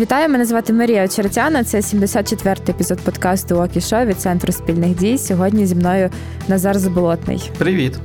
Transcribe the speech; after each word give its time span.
Вітаю, 0.00 0.28
мене 0.28 0.44
звати 0.44 0.72
Марія 0.72 1.04
Очеретяна. 1.04 1.64
Це 1.64 1.80
74-й 1.80 2.70
епізод 2.70 3.00
подкасту 3.00 3.56
Окі 3.56 3.80
Шо 3.80 4.04
від 4.04 4.20
центру 4.20 4.52
спільних 4.52 4.96
дій. 4.96 5.18
Сьогодні 5.18 5.66
зі 5.66 5.74
мною 5.74 6.10
Назар 6.48 6.78
Заболотний. 6.78 7.50
Привіт. 7.58 7.98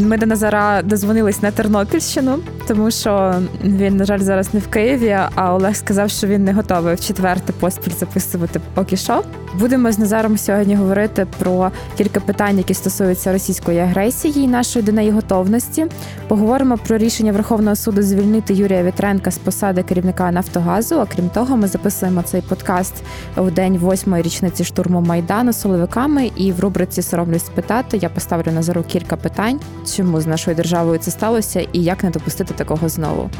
Ми 0.00 0.18
до 0.18 0.26
Назара 0.26 0.82
дозвонились 0.82 1.42
на 1.42 1.50
Тернопільщину, 1.50 2.38
тому 2.68 2.90
що 2.90 3.34
він, 3.64 3.96
на 3.96 4.04
жаль, 4.04 4.18
зараз 4.18 4.54
не 4.54 4.60
в 4.60 4.68
Києві. 4.68 5.18
А 5.34 5.54
Олег 5.54 5.76
сказав, 5.76 6.10
що 6.10 6.26
він 6.26 6.44
не 6.44 6.52
готовий 6.52 6.94
в 6.94 7.00
четверте 7.00 7.52
поспіль 7.52 7.92
записувати 7.92 8.60
поки 8.74 8.96
що. 8.96 9.22
Будемо 9.58 9.92
з 9.92 9.98
Назаром 9.98 10.38
сьогодні 10.38 10.76
говорити 10.76 11.26
про 11.38 11.70
кілька 11.96 12.20
питань, 12.20 12.58
які 12.58 12.74
стосуються 12.74 13.32
російської 13.32 13.78
агресії 13.78 14.44
і 14.44 14.48
нашої 14.48 14.84
до 14.84 14.92
неї 14.92 15.10
готовності. 15.10 15.86
Поговоримо 16.28 16.78
про 16.78 16.98
рішення 16.98 17.32
Верховного 17.32 17.76
суду 17.76 18.02
звільнити 18.02 18.54
Юрія 18.54 18.82
Вітренка 18.82 19.30
з 19.30 19.38
посади 19.38 19.82
керівника 19.82 20.30
Нафтогазу. 20.30 20.96
Окрім 20.96 21.28
того, 21.28 21.56
ми 21.56 21.68
записуємо 21.68 22.22
цей 22.22 22.40
подкаст 22.42 22.94
у 23.36 23.50
день 23.50 23.78
восьмої 23.78 24.22
річниці 24.22 24.64
штурму 24.64 25.00
майдану 25.00 25.52
силовиками. 25.52 26.30
І 26.36 26.52
в 26.52 26.60
рубриці 26.60 27.02
Соромлюсь 27.02 27.46
спитати 27.46 27.96
я 27.96 28.08
поставлю 28.08 28.52
Назару 28.52 28.82
кілька 28.82 29.16
питань 29.16 29.60
чому 29.96 30.20
з 30.20 30.26
нашою 30.26 30.56
державою 30.56 30.98
це 30.98 31.10
сталося 31.10 31.66
і 31.72 31.82
як 31.82 32.04
не 32.04 32.10
допустити 32.10 32.54
такого 32.54 32.88
знову. 32.88 33.30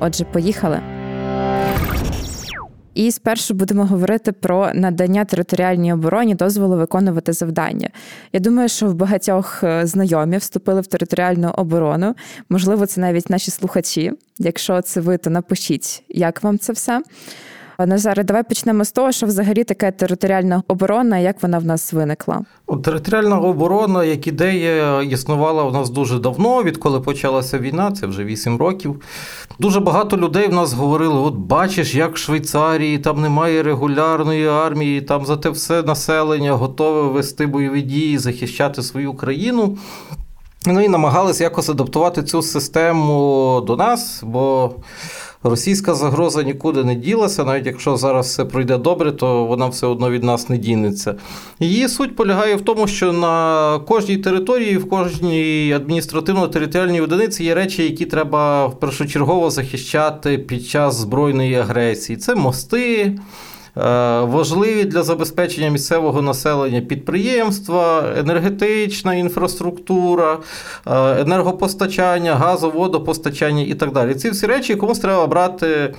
Отже, 0.00 0.24
поїхали. 0.24 0.80
І 2.96 3.12
спершу 3.12 3.54
будемо 3.54 3.86
говорити 3.86 4.32
про 4.32 4.70
надання 4.74 5.24
територіальній 5.24 5.92
обороні 5.92 6.34
дозволу 6.34 6.76
виконувати 6.76 7.32
завдання. 7.32 7.88
Я 8.32 8.40
думаю, 8.40 8.68
що 8.68 8.86
в 8.86 8.94
багатьох 8.94 9.64
е, 9.64 9.86
знайомі 9.86 10.36
вступили 10.36 10.80
в 10.80 10.86
територіальну 10.86 11.50
оборону. 11.50 12.14
Можливо, 12.48 12.86
це 12.86 13.00
навіть 13.00 13.30
наші 13.30 13.50
слухачі. 13.50 14.12
Якщо 14.38 14.80
це 14.80 15.00
ви, 15.00 15.18
то 15.18 15.30
напишіть, 15.30 16.02
як 16.08 16.42
вам 16.42 16.58
це 16.58 16.72
все. 16.72 17.02
Назаре, 17.78 18.24
давай 18.24 18.42
почнемо 18.42 18.84
з 18.84 18.92
того, 18.92 19.12
що 19.12 19.26
взагалі 19.26 19.64
таке 19.64 19.90
територіальна 19.90 20.62
оборона, 20.68 21.18
як 21.18 21.42
вона 21.42 21.58
в 21.58 21.64
нас 21.64 21.92
виникла. 21.92 22.40
Територіальна 22.84 23.38
оборона, 23.38 24.04
як 24.04 24.26
ідея, 24.26 25.02
існувала 25.02 25.64
в 25.64 25.72
нас 25.72 25.90
дуже 25.90 26.18
давно, 26.18 26.62
відколи 26.62 27.00
почалася 27.00 27.58
війна, 27.58 27.92
це 27.92 28.06
вже 28.06 28.24
8 28.24 28.56
років. 28.58 29.02
Дуже 29.58 29.80
багато 29.80 30.16
людей 30.16 30.48
в 30.48 30.52
нас 30.52 30.72
говорили: 30.72 31.14
от 31.14 31.34
бачиш, 31.34 31.94
як 31.94 32.14
в 32.14 32.18
Швейцарії 32.18 32.98
там 32.98 33.20
немає 33.20 33.62
регулярної 33.62 34.48
армії, 34.48 35.00
там 35.00 35.26
за 35.26 35.36
те 35.36 35.50
все 35.50 35.82
населення 35.82 36.52
готове 36.52 37.12
вести 37.12 37.46
бойові 37.46 37.82
дії, 37.82 38.18
захищати 38.18 38.82
свою 38.82 39.14
країну. 39.14 39.78
Ну 40.66 40.80
і 40.80 40.88
намагалися 40.88 41.44
якось 41.44 41.68
адаптувати 41.68 42.22
цю 42.22 42.42
систему 42.42 43.60
до 43.66 43.76
нас, 43.76 44.20
бо 44.26 44.74
російська 45.48 45.94
загроза 45.94 46.42
нікуди 46.42 46.84
не 46.84 46.94
ділася, 46.94 47.44
навіть 47.44 47.66
якщо 47.66 47.96
зараз 47.96 48.26
все 48.26 48.44
пройде 48.44 48.78
добре, 48.78 49.12
то 49.12 49.44
вона 49.44 49.66
все 49.66 49.86
одно 49.86 50.10
від 50.10 50.24
нас 50.24 50.48
не 50.48 50.58
дінеться. 50.58 51.14
Її 51.60 51.88
суть 51.88 52.16
полягає 52.16 52.56
в 52.56 52.60
тому, 52.60 52.86
що 52.86 53.12
на 53.12 53.78
кожній 53.78 54.16
території, 54.16 54.76
в 54.76 54.88
кожній 54.88 55.74
адміністративно-територіальній 55.74 57.00
одиниці 57.00 57.44
є 57.44 57.54
речі, 57.54 57.82
які 57.82 58.04
треба 58.04 58.68
першочергово 58.68 59.50
захищати 59.50 60.38
під 60.38 60.66
час 60.66 60.94
збройної 60.94 61.54
агресії. 61.54 62.16
Це 62.16 62.34
мости. 62.34 63.12
Е, 63.76 64.20
важливі 64.20 64.84
для 64.84 65.02
забезпечення 65.02 65.68
місцевого 65.68 66.22
населення 66.22 66.80
підприємства, 66.80 68.04
енергетична 68.18 69.14
інфраструктура, 69.14 70.38
е, 70.86 71.20
енергопостачання, 71.20 72.34
газоводопостачання 72.34 73.62
і 73.62 73.74
так 73.74 73.92
далі. 73.92 74.14
Ці 74.14 74.30
всі 74.30 74.46
речі 74.46 74.76
комусь 74.76 74.98
треба 74.98 75.26
брати. 75.26 75.94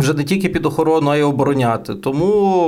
Вже 0.00 0.14
не 0.14 0.24
тільки 0.24 0.48
під 0.48 0.66
охорону, 0.66 1.10
а 1.10 1.16
й 1.16 1.22
обороняти. 1.22 1.94
Тому 1.94 2.66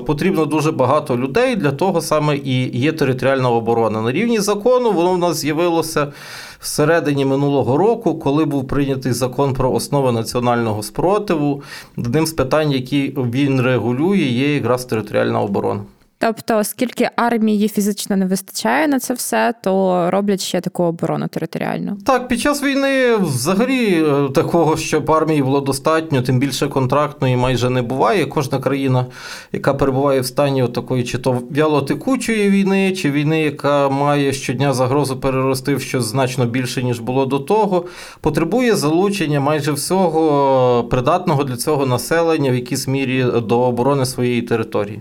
е, 0.00 0.04
потрібно 0.04 0.44
дуже 0.44 0.72
багато 0.72 1.16
людей 1.16 1.56
для 1.56 1.72
того 1.72 2.00
саме 2.00 2.36
і 2.36 2.78
є 2.78 2.92
територіальна 2.92 3.50
оборона. 3.50 4.02
На 4.02 4.12
рівні 4.12 4.40
закону 4.40 4.92
воно 4.92 5.12
в 5.12 5.18
нас 5.18 5.36
з'явилося 5.36 6.12
всередині 6.60 7.24
минулого 7.24 7.76
року, 7.76 8.18
коли 8.18 8.44
був 8.44 8.68
прийнятий 8.68 9.12
закон 9.12 9.54
про 9.54 9.72
основи 9.72 10.12
національного 10.12 10.82
спротиву, 10.82 11.62
одним 11.98 12.26
з 12.26 12.32
питань, 12.32 12.72
які 12.72 13.14
він 13.16 13.60
регулює, 13.60 14.18
є 14.18 14.54
якраз 14.54 14.84
територіальна 14.84 15.40
оборона. 15.40 15.80
Тобто, 16.26 16.58
оскільки 16.58 17.10
армії 17.16 17.68
фізично 17.68 18.16
не 18.16 18.26
вистачає 18.26 18.88
на 18.88 18.98
це 18.98 19.14
все, 19.14 19.54
то 19.62 20.04
роблять 20.10 20.40
ще 20.40 20.60
таку 20.60 20.82
оборону 20.82 21.28
територіальну. 21.28 21.96
Так, 22.06 22.28
під 22.28 22.40
час 22.40 22.62
війни 22.62 23.16
взагалі 23.16 24.04
е, 24.04 24.28
такого, 24.34 24.76
щоб 24.76 25.10
армії 25.10 25.42
було 25.42 25.60
достатньо, 25.60 26.22
тим 26.22 26.38
більше 26.38 26.68
контрактної 26.68 27.36
майже 27.36 27.70
не 27.70 27.82
буває. 27.82 28.26
Кожна 28.26 28.58
країна, 28.58 29.06
яка 29.52 29.74
перебуває 29.74 30.20
в 30.20 30.26
стані 30.26 30.68
такої 30.68 31.04
чи 31.04 31.18
то 31.18 31.42
вялотекучої 31.50 32.50
війни, 32.50 32.92
чи 32.92 33.10
війни, 33.10 33.42
яка 33.42 33.88
має 33.88 34.32
щодня 34.32 34.72
загрозу 34.72 35.16
перерости 35.16 35.74
в 35.74 35.82
щось 35.82 36.04
значно 36.04 36.46
більше, 36.46 36.82
ніж 36.82 37.00
було 37.00 37.26
до 37.26 37.38
того, 37.38 37.84
потребує 38.20 38.76
залучення 38.76 39.40
майже 39.40 39.72
всього 39.72 40.84
придатного 40.84 41.44
для 41.44 41.56
цього 41.56 41.86
населення 41.86 42.50
в 42.50 42.54
якійсь 42.54 42.88
мірі 42.88 43.24
до 43.42 43.60
оборони 43.60 44.06
своєї 44.06 44.42
території. 44.42 45.00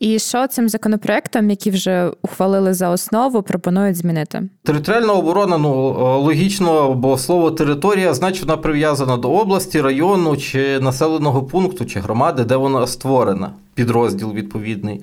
І 0.00 0.18
що 0.18 0.46
цим 0.46 0.68
законопроектом, 0.68 1.50
який 1.50 1.72
вже 1.72 2.10
ухвалили 2.22 2.74
за 2.74 2.90
основу, 2.90 3.42
пропонують 3.42 3.96
змінити? 3.96 4.42
Територіальна 4.62 5.12
оборона 5.12 5.58
ну 5.58 5.72
логічно, 6.20 6.94
бо 6.94 7.18
слово 7.18 7.50
територія 7.50 8.14
значить 8.14 8.44
вона 8.44 8.56
прив'язана 8.56 9.16
до 9.16 9.30
області, 9.30 9.80
району 9.80 10.36
чи 10.36 10.80
населеного 10.80 11.42
пункту 11.42 11.84
чи 11.84 12.00
громади, 12.00 12.44
де 12.44 12.56
вона 12.56 12.86
створена 12.86 13.50
підрозділ 13.76 14.32
відповідний. 14.32 15.00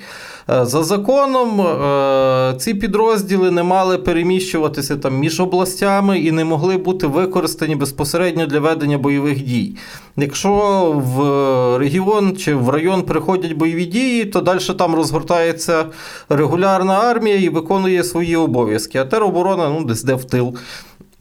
Е, 0.50 0.66
за 0.66 0.84
законом 0.84 1.62
е, 1.62 2.56
ці 2.58 2.74
підрозділи 2.74 3.52
не 3.52 3.64
мали 3.64 3.98
переміщуватися 3.98 4.96
там 4.96 5.20
між 5.20 5.40
областями 5.40 6.20
і 6.20 6.32
не 6.32 6.46
могли 6.46 6.78
бути 6.78 7.08
використані 7.08 7.76
безпосередньо 7.76 8.46
для 8.46 8.60
ведення 8.60 8.98
бойових 8.98 9.44
дій. 9.44 9.76
Якщо 10.18 10.52
в 10.96 11.78
регіон 11.78 12.38
чи 12.38 12.56
в 12.56 12.70
район 12.70 13.02
приходять 13.02 13.54
бойові 13.54 13.86
дії, 13.86 14.26
то 14.26 14.42
далі 14.42 14.60
там 14.78 14.96
розгортається 14.96 15.86
регулярна 16.30 16.94
армія 16.94 17.36
і 17.36 17.50
виконує 17.50 18.04
свої 18.04 18.36
обов'язки. 18.36 18.98
А 18.98 19.06
тероборона 19.06 19.70
ну, 19.70 19.86
десь 19.86 20.04
де 20.04 20.14
в 20.14 20.24
тил. 20.24 20.58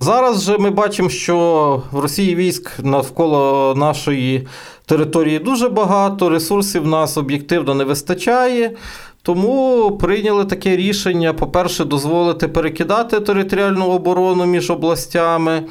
Зараз 0.02 0.42
же 0.42 0.58
ми 0.58 0.70
бачимо, 0.70 1.08
що 1.08 1.82
в 1.92 1.98
Росії 1.98 2.34
військ 2.34 2.70
навколо 2.82 3.74
нашої 3.76 4.46
території 4.86 5.38
дуже 5.38 5.68
багато, 5.68 6.28
ресурсів 6.28 6.86
нас 6.86 7.16
об'єктивно 7.16 7.74
не 7.74 7.84
вистачає. 7.84 8.70
Тому 9.22 9.90
прийняли 10.00 10.44
таке 10.44 10.76
рішення: 10.76 11.32
по-перше, 11.32 11.84
дозволити 11.84 12.48
перекидати 12.48 13.20
територіальну 13.20 13.86
оборону 13.86 14.46
між 14.46 14.70
областями. 14.70 15.62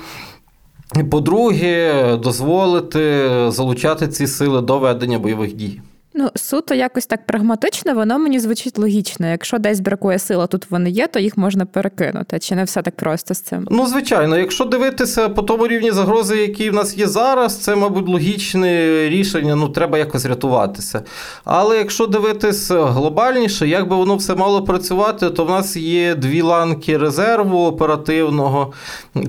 По-друге, 1.12 2.04
дозволити 2.24 3.30
залучати 3.48 4.08
ці 4.08 4.28
сили 4.28 4.62
до 4.62 4.80
ведення 4.80 5.20
бойових 5.20 5.54
дій. 5.54 5.82
Ну, 6.14 6.30
суто 6.36 6.76
якось 6.76 7.06
так 7.06 7.26
прагматично, 7.26 7.94
воно 7.94 8.20
мені 8.20 8.40
звучить 8.40 8.78
логічно. 8.78 9.28
Якщо 9.28 9.58
десь 9.58 9.80
бракує 9.80 10.20
сила, 10.20 10.48
тут 10.48 10.72
вони 10.72 10.90
є, 10.90 11.08
то 11.08 11.20
їх 11.20 11.38
можна 11.38 11.66
перекинути. 11.66 12.40
Чи 12.40 12.56
не 12.56 12.64
все 12.64 12.82
так 12.82 12.96
просто 12.96 13.34
з 13.34 13.40
цим? 13.40 13.68
Ну, 13.72 13.88
звичайно, 13.88 14.38
якщо 14.38 14.66
дивитися 14.66 15.30
по 15.30 15.42
тому 15.42 15.68
рівні 15.68 15.92
загрози, 15.92 16.38
які 16.38 16.70
в 16.70 16.74
нас 16.74 16.98
є 16.98 17.08
зараз, 17.08 17.58
це, 17.58 17.76
мабуть, 17.76 18.08
логічне 18.08 19.10
рішення, 19.10 19.56
ну 19.56 19.70
треба 19.70 19.98
якось 19.98 20.26
рятуватися. 20.26 21.02
Але 21.44 21.78
якщо 21.78 22.08
дивитися 22.08 22.86
глобальніше, 22.86 23.68
як 23.68 23.90
би 23.90 23.96
воно 23.96 24.16
все 24.16 24.36
мало 24.36 24.64
працювати, 24.64 25.30
то 25.30 25.46
в 25.46 25.50
нас 25.50 25.76
є 25.76 26.16
дві 26.16 26.42
ланки 26.42 26.98
резерву 26.98 27.66
оперативного. 27.66 28.74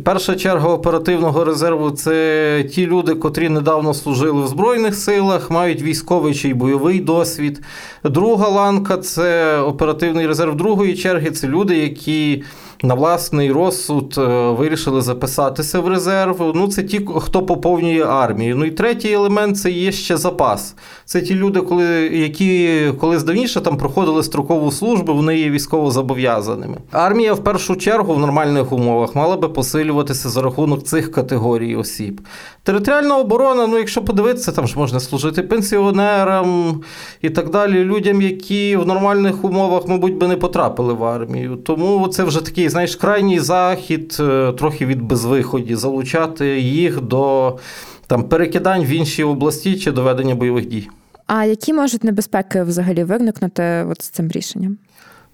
Перша 0.05 0.35
черга 0.35 0.69
оперативного 0.69 1.45
резерву 1.45 1.91
це 1.91 2.65
ті 2.75 2.87
люди, 2.87 3.15
котрі 3.15 3.49
недавно 3.49 3.95
служили 3.95 4.43
в 4.43 4.47
Збройних 4.47 4.95
силах, 4.95 5.51
мають 5.51 5.83
військовий 5.83 6.35
чи 6.35 6.55
бойовий 6.55 6.72
бойовий 6.73 7.01
досвід. 7.01 7.61
Друга 8.05 8.49
ланка 8.49 8.97
це 8.97 9.59
оперативний 9.59 10.27
резерв 10.27 10.57
другої 10.57 10.97
черги. 10.97 11.31
Це 11.31 11.49
люди, 11.49 11.79
які 11.79 12.43
на 12.82 12.94
власний 12.94 13.52
розсуд 13.52 14.14
е, 14.19 14.50
вирішили 14.50 15.02
записатися 15.02 15.81
в 15.81 15.88
резерв. 15.88 16.52
Ну, 16.55 16.69
це 16.69 16.82
ті, 16.82 17.06
хто 17.17 17.43
поповнює 17.43 18.05
армію. 18.05 18.56
Ну 18.56 18.64
і 18.64 18.70
третій 18.70 19.12
елемент 19.12 19.58
це 19.58 19.70
є 19.70 19.93
ще 19.93 20.17
запас. 20.17 20.75
Це 21.05 21.20
ті 21.20 21.34
люди, 21.34 21.61
коли, 21.61 21.84
які 22.12 22.82
колись 23.00 23.23
давніше 23.23 23.61
там 23.61 23.76
проходили 23.76 24.23
строкову 24.23 24.70
службу, 24.70 25.14
вони 25.14 25.38
є 25.38 25.50
військово 25.50 25.90
зобов'язаними. 25.90 26.76
Армія 26.93 27.34
в 27.34 27.44
першу 27.44 27.76
чергу 27.76 28.14
в 28.14 28.19
нормальних 28.19 28.73
умовах 28.73 29.14
мала 29.14 29.37
би 29.37 29.49
посилюватися 29.49 30.29
за 30.29 30.43
рахунок 30.43 30.82
цих 30.84 31.12
категорій 31.12 31.76
осіб. 31.76 32.20
Територіальна 32.62 33.19
оборона, 33.19 33.67
ну 33.67 33.79
якщо 33.79 34.02
подивитися, 34.02 34.52
там 34.52 34.67
ж 34.67 34.79
можна 34.79 35.00
служити 35.00 35.43
пенсіонерам 35.43 36.81
і 37.23 37.31
так 37.31 37.50
далі, 37.50 37.84
людям, 37.84 38.23
які 38.23 38.76
в 38.76 38.87
нормальних 38.87 39.44
умовах, 39.44 39.88
мабуть, 39.88 40.17
би 40.17 40.29
не 40.29 40.37
потрапили 40.37 40.93
в 40.93 41.05
армію. 41.05 41.56
Тому 41.56 42.08
це 42.08 42.25
вже 42.25 42.44
такий 42.44 42.69
знаєш, 42.73 42.97
крайній 42.97 43.41
захід, 43.41 44.17
е, 44.21 44.53
трохи 44.53 44.87
від 44.87 45.03
безвиході, 45.03 45.77
залучати 45.77 46.61
їх 46.61 47.01
до 47.01 47.59
там 48.07 48.23
перекидань 48.23 48.85
в 48.85 48.89
інші 48.89 49.25
області 49.25 49.79
чи 49.79 49.93
доведення 49.93 50.35
бойових 50.35 50.67
дій. 50.67 50.89
А 51.27 51.45
які 51.45 51.73
можуть 51.73 52.05
небезпеки 52.05 52.63
взагалі 52.63 53.05
виникнути 53.05 53.87
от 53.91 54.03
з 54.03 54.09
цим 54.09 54.31
рішенням? 54.31 54.79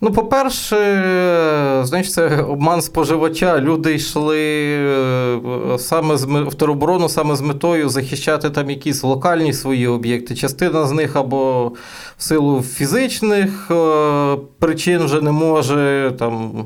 Ну, 0.00 0.12
по-перше, 0.12 0.76
значить, 1.85 2.12
це 2.12 2.43
обман 2.43 2.82
споживача. 2.82 3.61
Люди 3.61 3.94
йшли 3.94 4.41
е, 4.44 5.79
саме 5.79 6.17
з 6.17 6.25
в 6.25 6.55
тероборону 6.55 7.08
саме 7.08 7.37
з 7.37 7.41
метою 7.41 7.88
захищати 7.88 8.50
там 8.50 8.70
якісь 8.70 9.02
локальні 9.02 9.52
свої 9.52 9.87
об'єкти. 9.87 10.34
Частина 10.34 10.87
з 10.87 10.93
них 10.93 11.17
або 11.17 11.73
в 12.19 12.23
силу 12.23 12.62
фізичних 12.62 13.70
е, 13.70 14.37
причин 14.59 15.05
вже 15.05 15.20
не 15.20 15.32
може 15.32 16.12
там 16.19 16.65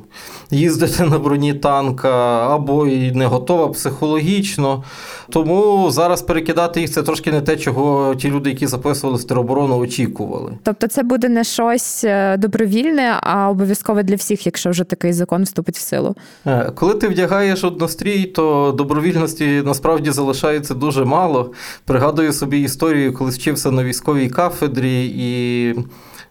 їздити 0.50 1.04
на 1.04 1.18
броні 1.18 1.54
танка, 1.54 2.10
або 2.54 2.86
і 2.86 3.12
не 3.12 3.26
готова 3.26 3.68
психологічно. 3.68 4.84
Тому 5.30 5.90
зараз 5.90 6.22
перекидати 6.22 6.80
їх 6.80 6.90
це 6.90 7.02
трошки 7.02 7.32
не 7.32 7.40
те, 7.40 7.56
чого 7.56 8.14
ті 8.14 8.30
люди, 8.30 8.50
які 8.50 8.66
записували 8.66 9.18
в 9.18 9.24
тероборону, 9.24 9.78
очікували. 9.78 10.52
Тобто, 10.62 10.86
це 10.86 11.02
буде 11.02 11.28
не 11.28 11.44
щось 11.44 12.04
е, 12.04 12.36
добровільне, 12.36 13.18
а 13.20 13.50
обов'язково 13.50 14.02
для 14.02 14.14
всіх, 14.14 14.46
якщо 14.46 14.70
вже 14.70 14.84
такий 14.84 15.12
закон 15.12 15.42
вступить 15.42 15.76
в 15.76 15.80
силу. 15.80 16.14
Е, 16.46 16.72
коли 16.74 16.94
ти 16.94 17.08
вдягаєш 17.08 17.64
однострій, 17.64 18.24
то 18.24 18.74
добровільності 18.78 19.62
насправді 19.64 20.10
залишається 20.10 20.74
дуже 20.74 21.04
мало. 21.04 21.52
Пригадую 21.84 22.32
собі 22.32 22.60
історію, 22.60 23.14
коли 23.14 23.30
вчився 23.30 23.70
на 23.70 23.84
військовій 23.84 24.28
кафедрі 24.28 25.06
і. 25.06 25.41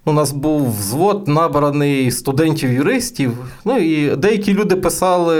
У 0.06 0.13
нас 0.13 0.31
був 0.31 0.78
взвод 0.80 1.28
набраний 1.28 2.12
студентів-юристів. 2.12 3.31
Ну 3.66 3.78
і 3.78 4.16
деякі 4.16 4.54
люди 4.54 4.75
писали 4.75 5.38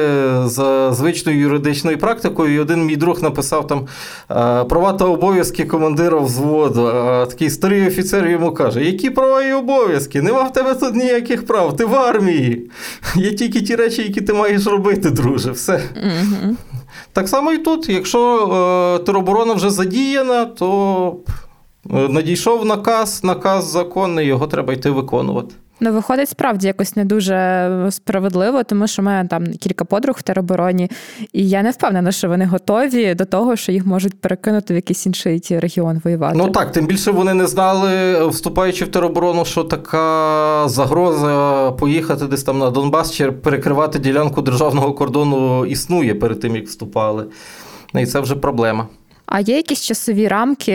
за 0.48 0.94
звичною 0.94 1.40
юридичною 1.40 1.98
практикою. 1.98 2.56
і 2.56 2.60
Один 2.60 2.86
мій 2.86 2.96
друг 2.96 3.24
написав 3.24 3.68
там 3.68 3.80
«Е, 3.80 4.64
права 4.64 4.94
та 4.94 5.06
обов'язки 5.06 5.66
командира 5.66 6.20
взводу. 6.20 6.86
А 6.86 7.26
такий 7.26 7.50
старий 7.50 7.88
офіцер 7.88 8.28
йому 8.28 8.52
каже: 8.52 8.84
Які 8.86 9.10
права 9.10 9.44
і 9.44 9.54
обов'язки? 9.54 10.22
Нема 10.22 10.44
в 10.44 10.54
тебе 10.54 10.74
тут 10.74 10.96
ніяких 10.96 11.46
прав, 11.46 11.76
ти 11.76 11.86
в 11.86 11.96
армії. 11.96 12.72
Є 13.16 13.32
тільки 13.32 13.62
ті 13.62 13.76
речі, 13.76 14.02
які 14.02 14.22
ти 14.22 14.34
маєш 14.34 14.68
робити, 14.68 15.10
друже. 15.10 15.52
Все. 15.52 15.84
Угу. 15.96 16.56
Так 17.14 17.30
само 17.30 17.52
і 17.52 17.58
тут. 17.58 17.90
Якщо 17.90 19.00
е, 19.02 19.06
тероборона 19.06 19.54
вже 19.54 19.70
задіяна, 19.70 20.46
то. 20.46 21.16
Е, 21.90 22.08
надійшов 22.10 22.66
наказ, 22.66 23.24
наказ 23.24 23.70
законний, 23.72 24.28
його 24.28 24.48
треба 24.48 24.74
йти 24.74 24.90
виконувати. 24.90 25.56
Ну, 25.84 25.94
виходить, 25.94 26.30
справді 26.30 26.68
якось 26.68 26.96
не 26.96 27.06
дуже 27.06 27.88
справедливо, 27.92 28.64
тому 28.64 28.88
що 28.88 29.02
ми 29.02 29.28
там 29.30 29.48
кілька 29.54 29.86
подруг 29.86 30.16
в 30.20 30.22
теробороні, 30.22 30.92
і 31.34 31.50
я 31.50 31.64
не 31.64 31.72
впевнена, 31.72 32.12
що 32.12 32.28
вони 32.28 32.46
готові 32.46 33.16
до 33.16 33.26
того, 33.26 33.56
що 33.56 33.72
їх 33.72 33.86
можуть 33.86 34.22
перекинути 34.22 34.74
в 34.74 34.76
якийсь 34.76 35.06
інший 35.06 35.42
регіон 35.50 36.02
воювати. 36.04 36.38
Ну 36.38 36.50
так, 36.50 36.72
тим 36.72 36.86
більше 36.86 37.12
вони 37.12 37.34
не 37.34 37.48
знали, 37.48 38.26
вступаючи 38.28 38.86
в 38.86 38.92
тероборону, 38.92 39.46
що 39.46 39.64
така 39.64 40.64
загроза 40.68 41.72
поїхати 41.72 42.26
десь 42.26 42.44
там 42.44 42.60
на 42.60 42.70
Донбас 42.70 43.12
чи 43.12 43.32
перекривати 43.32 44.00
ділянку 44.00 44.42
державного 44.42 44.94
кордону 44.94 45.66
існує 45.66 46.16
перед 46.16 46.40
тим, 46.40 46.56
як 46.56 46.68
вступали. 46.68 47.26
І 47.96 48.06
це 48.06 48.20
вже 48.20 48.36
проблема. 48.36 48.88
А 49.32 49.40
є 49.40 49.56
якісь 49.56 49.82
часові 49.82 50.28
рамки, 50.28 50.74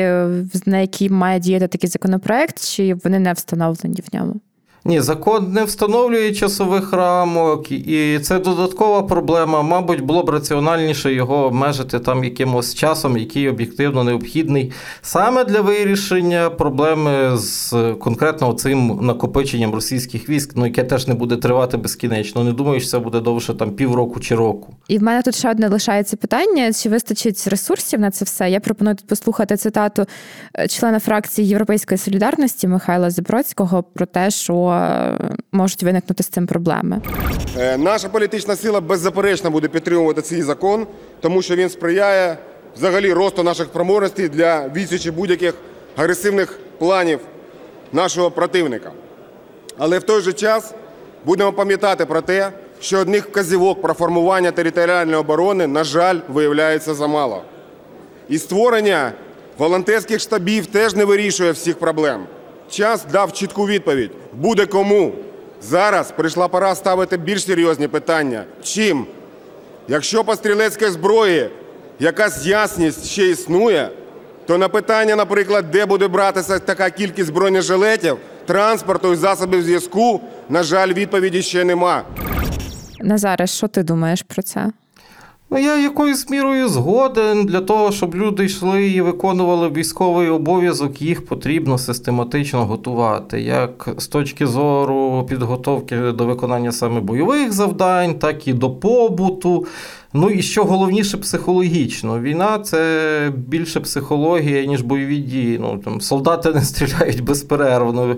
на 0.67 0.79
які 0.79 1.11
має 1.11 1.41
діяти 1.41 1.69
такий 1.69 1.91
законопроект, 1.91 2.65
чи 2.65 2.95
вони 2.95 3.19
не 3.19 3.33
встановлені 3.33 4.01
в 4.13 4.17
ньому? 4.17 4.41
Ні, 4.87 5.01
закон 5.01 5.53
не 5.53 5.65
встановлює 5.65 6.33
часових 6.33 6.93
рамок, 6.93 7.73
і 7.73 8.19
це 8.19 8.39
додаткова 8.39 9.03
проблема. 9.03 9.63
Мабуть, 9.63 10.01
було 10.01 10.23
б 10.23 10.31
раціональніше 10.31 11.15
його 11.15 11.37
обмежити 11.37 11.99
там 11.99 12.25
якимось 12.25 12.75
часом, 12.75 13.17
який 13.17 13.49
об'єктивно 13.49 14.05
необхідний, 14.05 14.73
саме 15.03 15.45
для 15.45 15.61
вирішення 15.61 16.51
проблеми 16.51 17.37
з 17.37 17.75
конкретно 18.01 18.53
цим 18.53 18.99
накопиченням 19.03 19.75
російських 19.75 20.29
військ, 20.29 20.53
ну 20.55 20.67
яке 20.67 20.85
теж 20.85 21.07
не 21.07 21.15
буде 21.15 21.37
тривати 21.37 21.77
безкінечно. 21.77 22.45
Не 22.45 22.53
думаю, 22.53 22.81
що 22.81 22.91
це 22.91 22.99
буде 22.99 23.21
довше 23.21 23.55
там 23.55 23.71
півроку 23.71 24.21
чи 24.21 24.35
року. 24.35 24.75
І 24.89 24.99
в 24.99 25.03
мене 25.03 25.23
тут 25.23 25.35
ще 25.35 25.51
одне 25.51 25.69
лишається 25.69 26.17
питання: 26.17 26.73
чи 26.73 26.89
вистачить 26.89 27.49
ресурсів 27.49 28.01
на 28.01 28.11
це 28.11 28.25
все? 28.25 28.51
Я 28.51 28.61
пропоную 28.61 28.97
тут 28.97 29.07
послухати 29.07 29.57
цитату 29.57 30.07
е, 30.59 30.69
члена 30.69 31.01
фракції 31.01 31.49
Європейської 31.49 31.99
солідарності 31.99 32.69
Михайла 32.69 33.11
Забродського 33.11 33.83
про 33.83 34.07
те, 34.07 34.31
що 34.31 34.76
можуть 35.53 35.83
виникнути 35.83 36.23
з 36.23 36.27
цим 36.27 36.47
проблеми. 36.47 37.01
Е, 37.59 37.79
наша 37.79 38.09
політична 38.09 38.57
сила 38.57 38.81
беззаперечно 38.81 39.51
буде 39.51 39.69
підтримувати 39.69 40.23
цей 40.23 40.43
закон, 40.43 40.87
тому 41.21 41.43
що 41.43 41.57
він 41.57 41.69
сприяє 41.69 42.37
взагалі 42.77 43.13
росту 43.13 43.43
наших 43.43 43.67
спроможностей 43.67 44.29
для 44.29 44.69
відсічі 44.69 45.11
будь-яких 45.11 45.55
агресивних 45.97 46.59
планів 46.79 47.21
нашого 47.93 48.31
противника. 48.31 48.93
Але 49.79 49.99
в 49.99 50.03
той 50.03 50.23
же 50.23 50.33
час 50.33 50.75
будемо 51.25 51.53
пам'ятати 51.53 52.07
про 52.07 52.21
те, 52.21 52.53
що 52.81 52.99
одних 52.99 53.29
вказівок 53.29 53.83
про 53.83 53.95
формування 53.95 54.51
територіальної 54.51 55.17
оборони, 55.17 55.67
на 55.67 55.85
жаль, 55.85 56.19
виявляється 56.29 56.95
замало. 56.95 57.43
І 58.29 58.39
створення 58.39 59.13
волонтерських 59.59 60.21
штабів 60.21 60.67
теж 60.67 60.95
не 60.95 61.05
вирішує 61.05 61.53
всіх 61.53 61.79
проблем. 61.79 62.27
Час 62.71 63.05
дав 63.13 63.33
чітку 63.33 63.67
відповідь: 63.67 64.11
буде 64.37 64.67
кому. 64.67 65.13
Зараз 65.63 66.11
прийшла 66.11 66.49
пора 66.49 66.75
ставити 66.75 67.17
більш 67.17 67.45
серйозні 67.45 67.89
питання. 67.89 68.45
Чим? 68.63 69.07
Якщо 69.89 70.25
по 70.25 70.35
стрілецькій 70.37 70.87
зброї 70.91 71.51
якась 72.01 72.47
ясність 72.47 73.07
ще 73.07 73.27
існує, 73.29 73.91
то 74.47 74.59
на 74.59 74.69
питання, 74.69 75.17
наприклад, 75.17 75.71
де 75.71 75.87
буде 75.87 76.09
братися 76.09 76.59
така 76.59 76.91
кількість 76.91 77.33
бронежилетів, 77.33 78.17
транспорту 78.47 79.13
і 79.13 79.17
засобів 79.17 79.63
зв'язку, 79.63 80.21
на 80.49 80.63
жаль, 80.63 80.93
відповіді 80.93 81.43
ще 81.43 81.65
нема. 81.65 82.03
Назаре, 83.01 83.47
що 83.47 83.69
ти 83.69 83.83
думаєш 83.83 84.23
про 84.23 84.43
це? 84.43 84.71
Ну, 85.51 85.59
я 85.59 85.79
якоюсь 85.79 86.31
мірою 86.31 86.69
згоден 86.69 87.45
для 87.45 87.61
того, 87.61 87.93
щоб 87.93 88.15
люди 88.15 88.45
йшли 88.45 88.87
і 88.87 89.01
виконували 89.01 89.69
військовий 89.69 90.29
обов'язок, 90.29 91.03
їх 91.03 91.27
потрібно 91.27 91.79
систематично 91.79 92.67
готувати, 92.67 93.41
як 93.41 93.89
з 93.99 94.07
точки 94.07 94.47
зору 94.47 95.27
підготовки 95.29 95.97
до 95.97 96.27
виконання 96.27 96.73
саме 96.73 97.01
бойових 97.01 97.53
завдань, 97.53 98.15
так 98.15 98.49
і 98.49 98.53
до 98.53 98.71
побуту. 98.71 99.67
Ну 100.13 100.31
і 100.31 100.43
що 100.43 100.65
головніше, 100.65 101.17
психологічно. 101.17 102.21
Війна 102.21 102.59
це 102.59 103.33
більше 103.37 103.81
психологія, 103.81 104.65
ніж 104.65 104.83
бойові 104.83 105.19
дії. 105.19 105.59
Ну, 105.63 105.79
там, 105.85 106.01
Солдати 106.01 106.51
не 106.55 106.61
стріляють 106.63 107.25
безперервно. 107.25 108.17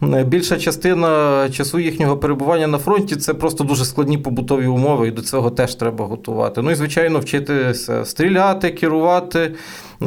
Більша 0.00 0.58
частина 0.58 1.48
часу 1.52 1.78
їхнього 1.78 2.16
перебування 2.16 2.66
на 2.66 2.78
фронті 2.78 3.16
це 3.16 3.34
просто 3.34 3.64
дуже 3.64 3.84
складні 3.84 4.18
побутові 4.18 4.66
умови, 4.66 5.08
і 5.08 5.10
до 5.10 5.22
цього 5.22 5.50
теж 5.50 5.74
треба 5.74 6.06
готувати. 6.06 6.62
Ну 6.62 6.70
і, 6.70 6.74
звичайно, 6.74 7.18
вчитися 7.18 8.04
стріляти, 8.04 8.70
керувати 8.70 9.54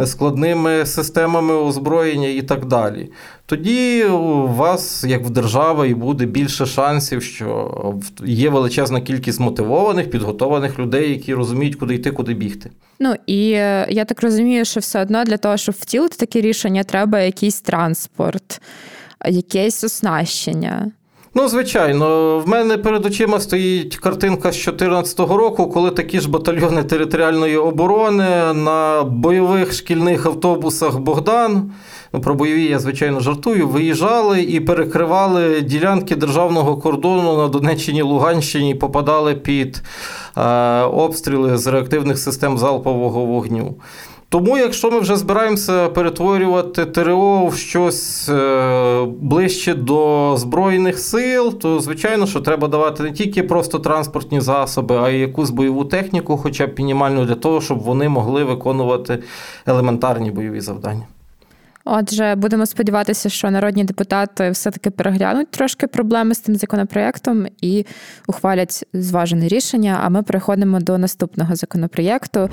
складними 0.05 0.86
системами 0.86 1.53
озброєння 1.53 2.27
і 2.27 2.41
так 2.41 2.65
далі. 2.65 3.12
Тоді 3.46 4.03
у 4.03 4.48
вас, 4.48 5.03
як 5.03 5.25
в 5.25 5.29
держави, 5.29 5.89
і 5.89 5.93
буде 5.93 6.25
більше 6.25 6.65
шансів, 6.65 7.24
що 7.24 8.00
є 8.25 8.50
величезна 8.50 9.01
кількість 9.01 9.39
мотивованих, 9.39 10.10
підготованих 10.10 10.79
людей, 10.79 11.10
які 11.10 11.34
розуміють, 11.34 11.75
куди 11.75 11.96
йти, 11.96 12.12
куди 12.12 12.34
бігти. 12.34 12.69
Ну 13.00 13.15
і 13.27 13.51
е, 13.51 13.88
я 13.89 14.05
так 14.05 14.24
розумію, 14.24 14.65
що 14.65 14.79
все 14.79 15.01
одно 15.01 15.24
для 15.24 15.38
того, 15.38 15.58
щоб 15.58 15.75
втілити 15.79 16.17
таке 16.17 16.41
рішення, 16.41 16.84
треба 16.84 17.19
якийсь 17.19 17.62
транспорт, 17.62 18.62
якесь 19.25 19.83
оснащення. 19.83 20.91
Ну, 21.35 21.47
звичайно, 21.47 22.39
в 22.39 22.47
мене 22.47 22.77
перед 22.77 23.05
очима 23.05 23.39
стоїть 23.39 23.95
картинка 23.95 24.51
з 24.51 24.55
2014 24.55 25.19
року, 25.19 25.69
коли 25.69 25.91
такі 25.91 26.19
ж 26.19 26.29
батальйони 26.29 26.83
територіальної 26.83 27.57
оборони 27.57 28.53
на 28.53 29.03
бойових 29.03 29.73
шкільних 29.73 30.25
автобусах 30.25 30.99
Богдан. 30.99 31.71
Ну, 32.13 32.21
про 32.21 32.35
бойові 32.35 32.63
я, 32.63 32.79
звичайно, 32.79 33.19
жартую, 33.19 33.67
виїжджали 33.67 34.41
і 34.41 34.59
перекривали 34.59 35.61
ділянки 35.61 36.15
державного 36.15 36.77
кордону 36.77 37.38
на 37.38 37.47
Донеччині, 37.47 38.01
Луганщині 38.01 38.71
і 38.71 38.75
попадали 38.75 39.35
під 39.35 39.81
е, 40.38 40.41
обстріли 40.81 41.57
з 41.57 41.67
реактивних 41.67 42.19
систем 42.19 42.57
залпового 42.57 43.25
вогню. 43.25 43.75
Тому, 44.31 44.57
якщо 44.57 44.91
ми 44.91 45.00
вже 45.00 45.15
збираємося 45.15 45.89
перетворювати 45.89 46.86
ТРО 46.86 47.45
в 47.48 47.57
щось 47.57 48.29
е, 48.29 49.05
ближче 49.21 49.74
до 49.74 50.33
Збройних 50.38 51.00
сил, 51.00 51.59
то 51.59 51.79
звичайно, 51.79 52.27
що 52.27 52.39
треба 52.39 52.67
давати 52.67 53.03
не 53.03 53.12
тільки 53.12 53.43
просто 53.43 53.79
транспортні 53.79 54.41
засоби, 54.41 54.98
а 54.98 55.09
й 55.09 55.19
якусь 55.19 55.50
бойову 55.50 55.86
техніку, 55.86 56.38
хоча 56.38 56.67
б 56.67 56.79
мінімальну 56.79 57.25
для 57.25 57.36
того, 57.36 57.62
щоб 57.62 57.79
вони 57.79 58.09
могли 58.09 58.43
виконувати 58.43 59.24
елементарні 59.65 60.31
бойові 60.31 60.62
завдання. 60.62 61.03
Отже, 61.91 62.36
будемо 62.36 62.65
сподіватися, 62.65 63.29
що 63.29 63.51
народні 63.51 63.84
депутати 63.84 64.50
все-таки 64.50 64.89
переглянуть 64.89 65.51
трошки 65.51 65.88
проблеми 65.88 66.36
з 66.36 66.39
цим 66.39 66.55
законопроєктом 66.55 67.46
і 67.62 67.86
ухвалять 68.27 68.86
зважене 68.93 69.48
рішення. 69.48 70.00
А 70.03 70.10
ми 70.10 70.24
переходимо 70.24 70.79
до 70.79 70.98
наступного 70.98 71.55
законопроєкту 71.55 72.50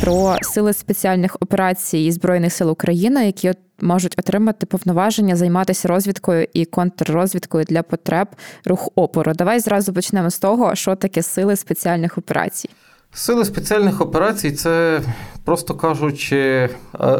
про 0.00 0.36
сили 0.42 0.72
спеціальних 0.72 1.36
операцій 1.40 2.12
Збройних 2.12 2.52
сил 2.52 2.70
України, 2.70 3.26
які 3.26 3.52
можуть 3.80 4.18
отримати 4.18 4.66
повноваження 4.66 5.36
займатися 5.36 5.88
розвідкою 5.88 6.46
і 6.52 6.64
контррозвідкою 6.64 7.64
для 7.64 7.82
потреб 7.82 8.28
рух 8.64 8.88
опору. 8.94 9.32
Давай 9.34 9.60
зразу 9.60 9.92
почнемо 9.92 10.30
з 10.30 10.38
того, 10.38 10.74
що 10.74 10.96
таке 10.96 11.22
сили 11.22 11.56
спеціальних 11.56 12.18
операцій. 12.18 12.70
Сили 13.12 13.44
спеціальних 13.44 14.00
операцій 14.00 14.52
це, 14.52 15.00
просто 15.50 15.74
кажучи, 15.74 16.36
е, 16.36 16.68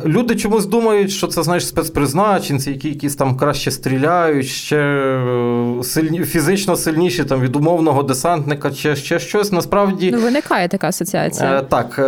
люди 0.05 0.37
чомусь 0.37 0.67
думають, 0.67 1.11
що 1.11 1.27
це 1.27 1.43
знаєш 1.43 1.67
спецпризначенці, 1.67 2.71
які 2.71 2.89
якісь 2.89 3.17
там 3.17 3.37
краще 3.37 3.71
стріляють, 3.71 4.47
ще 4.47 4.77
е, 4.77 5.85
сильні, 5.85 6.25
фізично 6.25 6.77
сильніші 6.77 7.25
там 7.25 7.41
від 7.41 7.57
умовного 7.57 8.03
десантника, 8.03 8.71
чи 8.71 8.97
ще 8.97 9.19
щось. 9.19 9.53
Насправді 9.53 10.11
ну 10.11 10.21
виникає 10.21 10.69
така 10.69 10.89
асоціація. 10.89 11.59
Е, 11.59 11.63
так, 11.63 11.99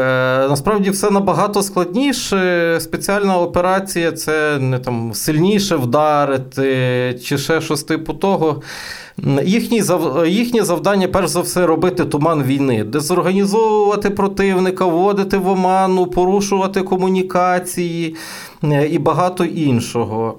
насправді 0.51 0.91
все 0.91 1.11
набагато 1.11 1.63
складніше. 1.63 2.79
Спеціальна 2.81 3.39
операція 3.39 4.13
це 4.13 4.59
не 4.59 4.79
там 4.79 5.15
сильніше 5.15 5.77
вдарити, 5.77 7.21
чи 7.25 7.39
ще 7.39 7.61
щось 7.61 7.83
типу 7.83 8.13
того. 8.13 8.63
Їхні 9.45 9.83
їхнє 10.27 10.65
завдання, 10.65 11.09
перш 11.09 11.29
за 11.29 11.41
все, 11.41 11.67
робити 11.67 12.05
туман 12.05 12.43
війни, 12.43 12.85
дезорганізовувати 12.85 14.11
противника, 14.11 14.85
вводити 14.87 15.39
в 15.39 15.49
оману, 15.49 16.07
порушувати 16.15 16.83
комунікації 16.83 18.17
е, 18.65 18.89
і 18.89 18.99
багато 18.99 19.45
іншого. 19.45 20.39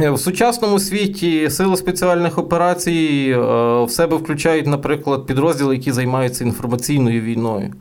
Е, 0.00 0.10
в 0.10 0.20
сучасному 0.20 0.78
світі 0.78 1.50
сили 1.50 1.76
спеціальних 1.76 2.38
операцій 2.38 3.30
е, 3.34 3.38
в 3.84 3.90
себе 3.90 4.16
включають, 4.16 4.66
наприклад, 4.66 5.26
підрозділи, 5.26 5.74
які 5.74 5.92
займаються 5.92 6.44
інформаційною 6.44 7.20
війною. 7.20 7.74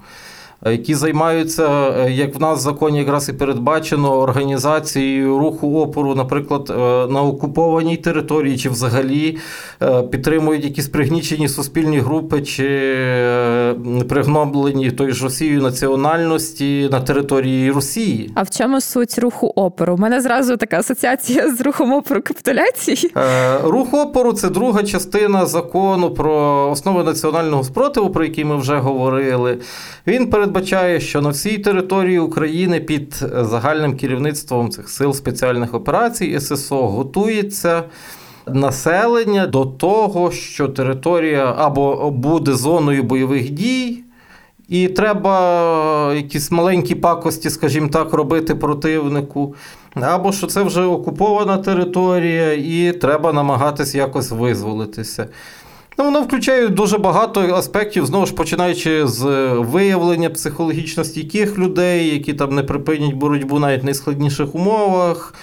Е, 0.66 0.72
які 0.72 0.96
займаються, 0.96 1.94
е, 1.98 2.12
як 2.12 2.36
в 2.36 2.42
нас 2.42 2.60
в 2.60 2.62
законі 2.62 3.00
якраз 3.00 3.30
і 3.30 3.34
передбачено 3.34 4.20
організацією 4.20 5.38
руху 5.38 5.80
опору, 5.82 6.16
наприклад, 6.16 6.70
е, 6.70 6.74
на 7.14 7.24
окупованій 7.24 7.98
території, 7.98 8.58
чи 8.58 8.70
взагалі 8.70 9.38
підтримують 10.12 10.64
якісь 10.64 10.88
пригнічені 10.88 11.50
суспільні 11.50 12.00
групи, 12.00 12.42
чи 12.42 12.68
пригноблені 14.10 14.92
той 14.92 15.12
ж 15.12 15.24
Росією 15.24 15.62
національності 15.62 16.90
на 16.92 17.02
території 17.02 17.72
Росії. 17.72 18.32
А 18.36 18.44
в 18.44 18.50
чому 18.50 18.82
суть 18.82 19.20
руху 19.20 19.54
опору? 19.56 19.94
У 19.94 19.98
мене 19.98 20.22
зразу 20.22 20.58
така 20.58 20.80
асоціація 20.80 21.56
з 21.56 21.62
рухом 21.62 21.94
опору 21.94 22.22
капітуляції. 22.22 23.12
Рух 23.64 23.94
опору 23.94 24.34
це 24.34 24.50
друга 24.50 24.84
частина 24.84 25.46
закону 25.46 26.12
про 26.12 26.70
основи 26.72 27.04
національного 27.04 27.64
спротиву, 27.64 28.10
про 28.10 28.24
який 28.24 28.46
ми 28.46 28.58
вже 28.58 28.78
говорили. 28.78 29.58
Він 30.08 30.30
перед 30.30 30.47
передбачає, 30.48 31.00
що 31.00 31.22
на 31.22 31.30
всій 31.30 31.58
території 31.58 32.20
України 32.20 32.80
під 32.80 33.26
загальним 33.42 33.98
керівництвом 33.98 34.70
цих 34.70 34.90
сил 34.90 35.14
спеціальних 35.14 35.74
операцій 35.74 36.40
ССО 36.40 36.88
готується. 36.88 37.84
Населення 38.48 39.48
до 39.48 39.66
того, 39.66 40.32
що 40.32 40.68
територія 40.68 41.56
або 41.58 42.12
буде 42.12 42.54
зоною 42.54 43.04
бойових 43.04 43.50
дій, 43.50 44.04
і 44.70 44.88
треба 44.88 46.14
якісь 46.16 46.52
маленькі 46.52 46.96
пакості, 46.96 47.50
скажімо 47.50 47.88
так, 47.88 48.14
робити 48.14 48.56
противнику, 48.56 49.56
або 49.96 50.32
що 50.32 50.48
це 50.48 50.64
вже 50.64 50.82
окупована 50.82 51.58
територія, 51.58 52.54
і 52.54 52.92
треба 52.92 53.34
намагатись 53.34 53.96
якось 53.96 54.32
визволитися. 54.32 55.28
Ну, 55.98 56.06
Воно 56.06 56.22
включає 56.22 56.68
дуже 56.68 56.98
багато 56.98 57.56
аспектів, 57.56 58.06
знову 58.06 58.26
ж 58.26 58.34
починаючи 58.34 59.08
з 59.08 59.24
виявлення 59.58 60.30
психологічно 60.30 61.04
стійких 61.04 61.58
людей, 61.58 62.14
які 62.14 62.34
там 62.34 62.56
не 62.56 62.64
припинять 62.64 63.14
боротьбу 63.14 63.60
навіть 63.60 63.82
в 63.82 63.86
найскладніших 63.86 64.56
умовах. 64.56 65.34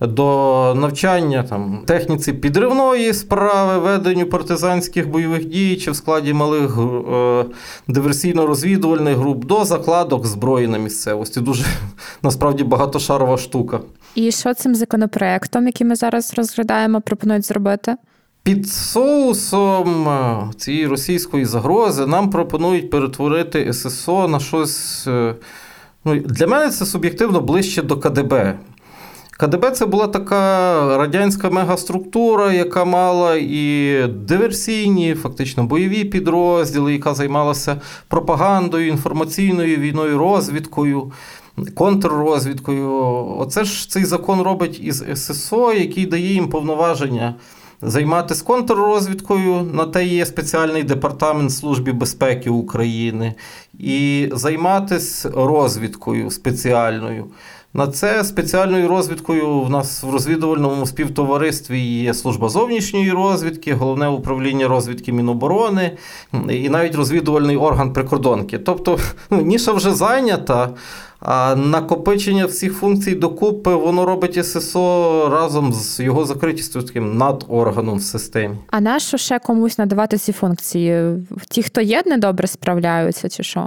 До 0.00 0.74
навчання 0.76 1.42
там 1.42 1.82
техніці 1.86 2.32
підривної 2.32 3.14
справи, 3.14 3.78
веденню 3.78 4.26
партизанських 4.26 5.08
бойових 5.08 5.44
дій 5.44 5.76
чи 5.76 5.90
в 5.90 5.96
складі 5.96 6.32
малих 6.32 6.78
е, 6.78 7.44
диверсійно-розвідувальних 7.88 9.14
груп 9.14 9.44
до 9.44 9.64
закладок 9.64 10.26
зброї 10.26 10.66
на 10.68 10.78
місцевості. 10.78 11.40
Дуже 11.40 11.64
насправді 12.22 12.64
багатошарова 12.64 13.36
штука. 13.38 13.80
І 14.14 14.32
що 14.32 14.54
цим 14.54 14.74
законопроектом, 14.74 15.66
який 15.66 15.86
ми 15.86 15.96
зараз 15.96 16.34
розглядаємо, 16.36 17.00
пропонують 17.00 17.46
зробити? 17.46 17.96
Під 18.42 18.68
соусом 18.68 20.08
е, 20.08 20.50
цієї 20.56 20.86
російської 20.86 21.44
загрози 21.44 22.06
нам 22.06 22.30
пропонують 22.30 22.90
перетворити 22.90 23.72
ССО 23.72 24.28
на 24.28 24.40
щось. 24.40 25.06
Е, 25.06 25.34
ну, 26.04 26.18
Для 26.20 26.46
мене 26.46 26.70
це 26.70 26.86
суб'єктивно 26.86 27.40
ближче 27.40 27.82
до 27.82 27.96
КДБ. 27.96 28.58
КДБ 29.30 29.70
це 29.70 29.86
була 29.86 30.06
така 30.06 30.98
радянська 30.98 31.50
мегаструктура, 31.50 32.52
яка 32.52 32.84
мала 32.84 33.36
і 33.36 33.96
диверсійні, 34.08 35.14
фактично 35.14 35.64
бойові 35.64 36.04
підрозділи, 36.04 36.92
яка 36.92 37.14
займалася 37.14 37.80
пропагандою, 38.08 38.88
інформаційною 38.88 39.76
війною, 39.76 40.18
розвідкою, 40.18 41.12
контррозвідкою. 41.74 42.90
Оце 43.38 43.64
ж 43.64 43.90
цей 43.90 44.04
закон 44.04 44.40
робить 44.40 44.80
із 44.82 45.04
ССО, 45.14 45.72
який 45.72 46.06
дає 46.06 46.32
їм 46.32 46.48
повноваження 46.48 47.34
займатися 47.82 48.44
контррозвідкою, 48.44 49.62
на 49.74 49.84
те 49.84 50.04
є 50.04 50.26
спеціальний 50.26 50.82
департамент 50.82 51.52
Служби 51.52 51.92
безпеки 51.92 52.50
України, 52.50 53.34
і 53.78 54.28
займатися 54.32 55.30
розвідкою 55.34 56.30
спеціальною. 56.30 57.24
На 57.74 57.86
це 57.86 58.24
спеціальною 58.24 58.88
розвідкою 58.88 59.60
в 59.60 59.70
нас 59.70 60.02
в 60.02 60.10
розвідувальному 60.10 60.86
співтоваристві 60.86 61.80
є 61.80 62.14
служба 62.14 62.48
зовнішньої 62.48 63.12
розвідки, 63.12 63.74
головне 63.74 64.08
управління 64.08 64.68
розвідки 64.68 65.12
Міноборони 65.12 65.96
і 66.48 66.68
навіть 66.68 66.94
розвідувальний 66.94 67.56
орган 67.56 67.92
прикордонки. 67.92 68.58
Тобто 68.58 68.98
ну, 69.30 69.40
ніша 69.40 69.72
вже 69.72 69.94
зайнята. 69.94 70.70
А 71.20 71.54
накопичення 71.54 72.46
всіх 72.46 72.74
функцій 72.74 73.14
докупи 73.14 73.74
воно 73.74 74.06
робить 74.06 74.46
ССО 74.46 75.28
разом 75.32 75.72
з 75.72 76.00
його 76.00 76.24
закритістю 76.24 76.82
таким 76.82 77.16
надорганом 77.16 77.98
в 77.98 78.02
системі. 78.02 78.56
А 78.70 78.80
нащо 78.80 79.16
ще 79.16 79.38
комусь 79.38 79.78
надавати 79.78 80.18
ці 80.18 80.32
функції? 80.32 81.16
Ті, 81.48 81.62
хто 81.62 81.80
є, 81.80 82.02
недобре 82.06 82.48
справляються, 82.48 83.28
чи 83.28 83.42
що? 83.42 83.66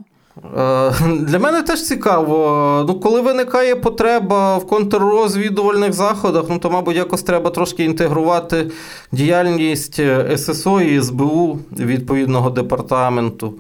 Е, 0.58 0.92
для 1.20 1.40
мене 1.40 1.62
теж 1.62 1.82
цікаво. 1.82 2.86
Ну, 2.88 3.00
Коли 3.00 3.22
виникає 3.22 3.76
потреба 3.76 4.58
в 4.58 4.68
контррозвідувальних 4.68 5.94
заходах, 5.94 6.46
ну 6.50 6.60
то, 6.60 6.70
мабуть, 6.70 6.96
якось 6.96 7.24
треба 7.24 7.50
трошки 7.50 7.84
інтегрувати 7.84 8.72
діяльність 9.12 10.02
ССО 10.38 10.82
і 10.82 11.02
СБУ 11.02 11.60
відповідного 11.80 12.50
департаменту. 12.50 13.54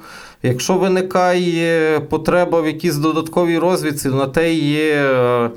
Якщо 0.46 0.74
виникає 0.74 2.00
потреба 2.00 2.62
в 2.62 2.68
якійсь 2.68 2.96
додатковій 2.96 3.58
розвідці, 3.58 4.10
на 4.10 4.28
те 4.28 4.54
є 4.54 4.94
е, 4.94 5.50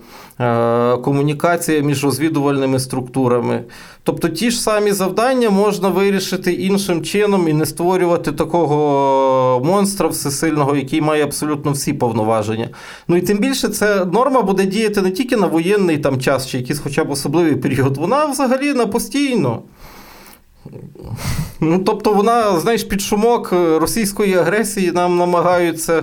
е, 0.45 0.97
комунікація 0.97 1.81
між 1.81 2.05
розвідувальними 2.05 2.81
структурами. 2.81 3.65
Тобто 4.03 4.29
ті 4.29 4.51
ж 4.51 4.61
самі 4.61 4.93
завдання 4.93 5.51
можна 5.51 5.89
вирішити 5.89 6.53
іншим 6.53 7.03
чином 7.03 7.49
і 7.49 7.53
не 7.53 7.67
створювати 7.67 8.33
такого 8.33 9.63
монстра 9.65 10.09
всесильного, 10.09 10.77
який 10.77 11.01
має 11.01 11.25
абсолютно 11.25 11.73
всі 11.73 11.93
повноваження. 11.93 12.69
Ну 13.09 13.17
і 13.17 13.21
тим 13.21 13.39
більше 13.39 13.69
ця 13.69 14.05
норма 14.05 14.43
буде 14.43 14.67
діяти 14.67 15.03
не 15.03 15.11
тільки 15.11 15.37
на 15.37 15.47
воєнний 15.47 15.99
там 15.99 16.21
час 16.21 16.49
чи 16.49 16.59
якийсь 16.59 16.79
хоча 16.79 17.05
б 17.05 17.11
особливий 17.11 17.57
період, 17.57 17.97
вона 17.97 18.27
взагалі 18.27 18.75
на 18.75 18.87
постійно. 18.87 19.63
Ну, 21.61 21.79
Тобто 21.79 22.13
вона, 22.13 22.61
знаєш, 22.61 22.85
під 22.85 23.01
шумок 23.01 23.51
е, 23.53 23.79
російської 23.79 24.35
агресії 24.35 24.93
нам 24.93 25.17
намагаються 25.17 26.03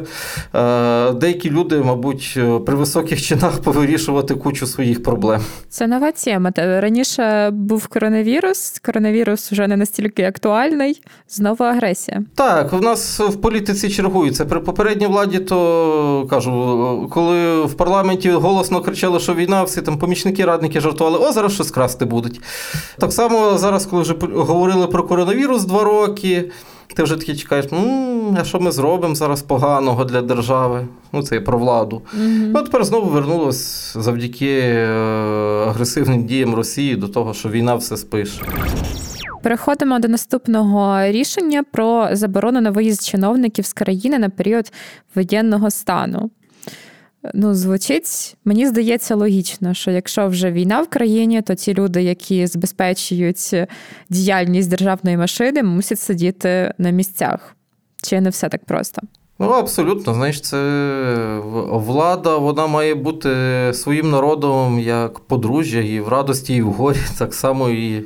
е, 0.55 1.11
деякі 1.11 1.51
люди, 1.51 1.77
мабуть, 1.77 2.33
е, 2.37 2.59
при 2.59 2.75
високих 2.75 3.21
чинах 3.21 3.61
повирішувати 3.61 4.35
кучу 4.35 4.67
своїх 4.67 5.03
проблем. 5.03 5.41
Це 5.69 5.87
нова 5.87 6.11
тема. 6.11 6.51
Раніше 6.55 7.49
був 7.53 7.87
коронавірус, 7.87 8.79
коронавірус 8.85 9.51
вже 9.51 9.67
не 9.67 9.77
настільки 9.77 10.23
актуальний, 10.23 11.01
знову 11.29 11.63
агресія. 11.63 12.23
Так, 12.35 12.73
в 12.73 12.81
нас 12.81 13.19
в 13.19 13.35
політиці 13.35 13.89
чергується. 13.89 14.45
При 14.45 14.59
попередній 14.59 15.07
владі, 15.07 15.39
то 15.39 16.27
кажу, 16.29 17.09
коли 17.11 17.65
в 17.65 17.73
парламенті 17.73 18.31
голосно 18.31 18.81
кричали, 18.81 19.19
що 19.19 19.33
війна, 19.33 19.63
всі 19.63 19.81
там 19.81 19.97
помічники, 19.97 20.45
радники 20.45 20.79
жартували, 20.79 21.17
о, 21.17 21.31
зараз 21.31 21.53
щось 21.53 21.71
красти 21.71 22.05
будуть. 22.05 22.41
Так 22.97 23.13
само 23.13 23.57
зараз, 23.57 23.85
коли 23.85 24.01
вже 24.01 24.13
говорили 24.53 24.87
про 24.87 25.03
коронавірус 25.03 25.65
два 25.65 25.83
роки. 25.83 26.51
Ти 26.95 27.03
вже 27.03 27.17
такий 27.17 27.35
чекаєш, 27.35 27.65
ну, 27.71 28.37
а 28.39 28.43
що 28.43 28.59
ми 28.59 28.71
зробимо 28.71 29.15
зараз 29.15 29.41
поганого 29.41 30.05
для 30.05 30.21
держави? 30.21 30.87
Ну, 31.13 31.23
це 31.23 31.41
про 31.41 31.57
владу. 31.57 32.01
Mm-hmm. 32.19 32.51
Ну, 32.53 32.61
тепер 32.61 32.83
знову 32.83 33.09
вернулось 33.09 33.93
завдяки 33.97 34.59
е, 34.59 34.87
агресивним 35.67 36.25
діям 36.25 36.55
Росії 36.55 36.95
до 36.95 37.07
того, 37.07 37.33
що 37.33 37.49
війна 37.49 37.75
все 37.75 37.97
спише. 37.97 38.41
Переходимо 39.43 39.99
до 39.99 40.07
наступного 40.07 41.03
рішення 41.03 41.63
про 41.71 42.09
заборону 42.11 42.61
на 42.61 42.71
виїзд 42.71 43.03
чиновників 43.03 43.65
з 43.65 43.73
країни 43.73 44.19
на 44.19 44.29
період 44.29 44.71
воєнного 45.15 45.71
стану. 45.71 46.31
Ну, 47.33 47.53
звучить, 47.53 48.37
мені 48.45 48.67
здається, 48.67 49.15
логічно, 49.15 49.73
що 49.73 49.91
якщо 49.91 50.27
вже 50.27 50.51
війна 50.51 50.81
в 50.81 50.87
країні, 50.87 51.41
то 51.41 51.55
ті 51.55 51.73
люди, 51.73 52.03
які 52.03 52.47
забезпечують 52.47 53.55
діяльність 54.09 54.69
державної 54.69 55.17
машини, 55.17 55.63
мусять 55.63 55.99
сидіти 55.99 56.73
на 56.77 56.89
місцях. 56.89 57.55
Чи 58.01 58.21
не 58.21 58.29
все 58.29 58.49
так 58.49 58.65
просто? 58.65 59.01
Ну, 59.39 59.49
абсолютно, 59.49 60.13
знаєш, 60.13 60.41
це 60.41 60.57
влада, 61.71 62.37
вона 62.37 62.67
має 62.67 62.95
бути 62.95 63.29
своїм 63.73 64.09
народом 64.09 64.79
як 64.79 65.19
подружжя, 65.19 65.79
і 65.79 65.99
в 65.99 66.07
радості, 66.07 66.55
і 66.55 66.61
в 66.61 66.71
горі. 66.71 66.97
Так 67.17 67.33
само 67.33 67.69
і 67.69 68.05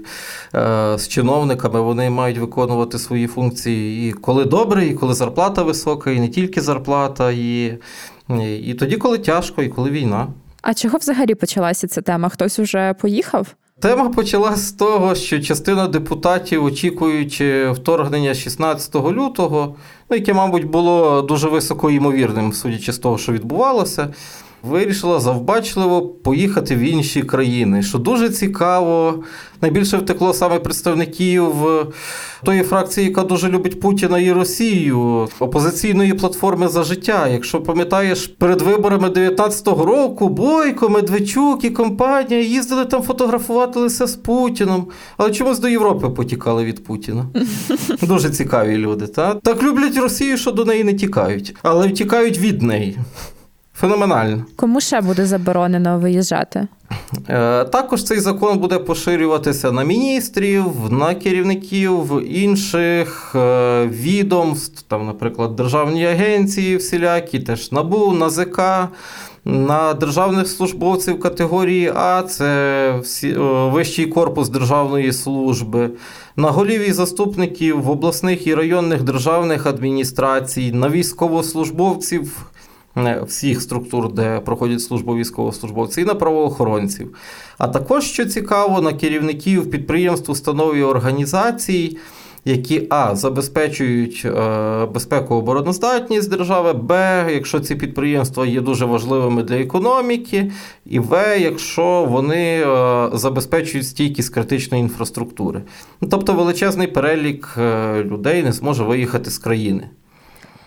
е, 0.56 0.98
з 0.98 1.08
чиновниками 1.08 1.82
вони 1.82 2.10
мають 2.10 2.38
виконувати 2.38 3.00
свої 3.00 3.28
функції 3.28 4.10
і 4.10 4.14
коли 4.14 4.46
добре, 4.46 4.86
і 4.86 4.94
коли 4.94 5.14
зарплата 5.14 5.64
висока, 5.64 6.12
і 6.12 6.20
не 6.20 6.30
тільки 6.30 6.62
зарплата, 6.62 7.32
і, 7.32 7.78
і 8.62 8.74
тоді, 8.74 8.96
коли 8.96 9.18
тяжко, 9.18 9.64
і 9.64 9.70
коли 9.70 9.90
війна. 9.90 10.28
А 10.62 10.74
чого 10.74 10.98
взагалі 10.98 11.36
почалася 11.36 11.88
ця 11.88 12.02
тема? 12.02 12.30
Хтось 12.30 12.60
уже 12.60 12.94
поїхав? 12.94 13.48
Тема 13.80 14.10
почалася 14.10 14.58
з 14.58 14.72
того, 14.72 15.16
що 15.16 15.42
частина 15.42 15.88
депутатів, 15.88 16.64
очікуючи 16.64 17.72
вторгнення 17.72 18.34
16 18.34 18.96
лютого, 18.96 19.76
ну, 20.10 20.18
яке, 20.18 20.34
мабуть, 20.34 20.66
було 20.66 21.22
дуже 21.22 21.50
високо 21.50 21.92
ймовірним, 21.92 22.54
судячи 22.54 22.94
з 22.94 22.98
того, 22.98 23.18
що 23.18 23.32
відбувалося 23.32 24.14
вирішила 24.64 25.20
завбачливо 25.20 26.02
поїхати 26.02 26.76
в 26.76 26.80
інші 26.80 27.22
країни, 27.22 27.84
що 27.84 27.98
дуже 27.98 28.30
цікаво. 28.30 29.24
Найбільше 29.62 29.98
втекло 29.98 30.34
саме 30.34 30.60
представників 30.60 31.54
тої 32.44 32.64
фракції, 32.64 33.08
яка 33.08 33.24
дуже 33.24 33.50
любить 33.50 33.80
Путіна 33.80 34.20
і 34.20 34.32
Росію, 34.32 35.30
опозиційної 35.40 36.14
платформи 36.14 36.68
за 36.68 36.84
життя. 36.84 37.28
Якщо 37.28 37.62
пам'ятаєш, 37.62 38.28
перед 38.28 38.62
виборами 38.62 39.10
19-го 39.10 39.86
року 39.86 40.30
Бойко, 40.30 40.90
Медведчук 40.90 41.64
і 41.64 41.70
компанія 41.70 42.42
їздили 42.42 42.86
там 42.86 43.02
фотографуватися 43.02 44.08
з 44.08 44.16
Путіном, 44.16 44.88
але 45.18 45.32
чомусь 45.32 45.60
до 45.60 45.68
Європи 45.68 46.10
потікали 46.10 46.66
від 46.66 46.84
Путіна. 46.84 47.26
Дуже 48.02 48.30
цікаві 48.30 48.78
люди. 48.78 49.08
Та? 49.08 49.34
Так 49.34 49.64
люблять 49.64 49.98
Росію, 49.98 50.38
що 50.38 50.52
до 50.52 50.66
неї 50.66 50.84
не 50.84 50.94
тікають, 50.94 51.56
але 51.64 51.88
втікають 51.88 52.38
від 52.38 52.62
неї. 52.62 52.98
Феноменально. 53.80 54.46
Кому 54.56 54.82
ще 54.82 55.02
буде 55.02 55.26
заборонено 55.26 56.00
виїжджати? 56.00 56.68
Е, 57.30 57.64
також 57.64 58.04
цей 58.04 58.20
закон 58.20 58.58
буде 58.58 58.80
поширюватися 58.80 59.72
на 59.72 59.84
міністрів, 59.84 60.66
на 60.90 61.16
керівників 61.16 62.24
інших 62.30 63.32
е, 63.36 63.86
відомств, 63.86 64.82
там, 64.82 65.06
наприклад, 65.06 65.56
державні 65.56 66.06
агенції, 66.06 66.78
всілякі, 66.78 67.40
теж 67.40 67.72
НАБУ, 67.72 68.14
НАЗК, 68.14 68.62
на 69.46 69.94
державних 69.94 70.48
службовців 70.48 71.20
категорії 71.20 71.92
А, 71.96 72.24
це 72.24 73.00
всі, 73.04 73.30
е, 73.30 73.70
вищий 73.70 74.06
корпус 74.06 74.50
державної 74.50 75.14
служби, 75.14 75.90
на 76.36 76.50
голів 76.50 76.90
і 76.90 76.92
заступників 76.92 77.90
обласних 77.90 78.48
і 78.48 78.56
районних 78.56 79.04
державних 79.04 79.66
адміністрацій, 79.66 80.72
на 80.72 80.90
військовослужбовців 80.90 82.52
всіх 83.28 83.62
структур, 83.62 84.14
де 84.14 84.40
проходять 84.40 84.82
службу 84.82 85.16
військовослужбовці, 85.16 86.02
і 86.02 86.06
на 86.06 86.16
правоохоронців. 86.16 87.16
А 87.58 87.68
також, 87.68 88.04
що 88.04 88.26
цікаво, 88.26 88.82
на 88.82 88.94
керівників 88.94 89.72
підприємств, 89.72 90.32
установ 90.32 90.76
і 90.76 90.84
організацій. 90.84 91.98
Які 92.46 92.88
А 92.90 93.16
забезпечують 93.16 94.22
е, 94.26 94.86
безпеку 94.86 95.36
обороноздатність 95.36 96.30
держави, 96.30 96.74
Б, 96.74 97.26
якщо 97.34 97.60
ці 97.60 97.76
підприємства 97.76 98.46
є 98.46 98.62
дуже 98.62 98.86
важливими 98.86 99.44
для 99.44 99.56
економіки, 99.56 100.52
і 100.86 101.00
В, 101.00 101.40
якщо 101.40 102.06
вони 102.10 102.64
е, 102.68 103.10
забезпечують 103.14 103.88
стійкість 103.88 104.34
критичної 104.34 104.84
інфраструктури. 104.84 105.62
Ну, 106.02 106.08
тобто 106.12 106.34
величезний 106.34 106.88
перелік 106.88 107.56
е, 107.58 108.04
людей 108.04 108.44
не 108.44 108.52
зможе 108.52 108.84
виїхати 108.84 109.32
з 109.32 109.38
країни. 109.38 109.90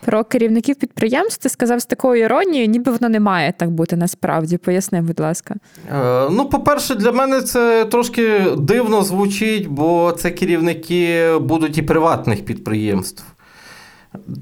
Про 0.05 0.25
керівників 0.25 0.77
підприємств 0.77 1.43
ти 1.43 1.49
сказав 1.49 1.81
з 1.81 1.87
такою 1.87 2.23
іронією, 2.23 2.69
ніби 2.69 2.93
воно 2.93 3.09
не 3.09 3.21
має 3.21 3.53
так 3.53 3.71
бути 3.71 3.97
насправді. 3.97 4.57
Поясни, 4.57 5.01
будь 5.01 5.21
ласка. 5.21 5.55
Е, 5.93 6.29
ну, 6.31 6.49
по-перше, 6.49 6.95
для 6.95 7.13
мене 7.13 7.43
це 7.43 7.85
трошки 7.85 8.41
дивно 8.59 9.03
звучить, 9.03 9.69
бо 9.69 10.13
це 10.19 10.31
керівники 10.31 11.31
будуть 11.41 11.79
і 11.79 11.83
приватних 11.83 12.45
підприємств. 12.45 13.25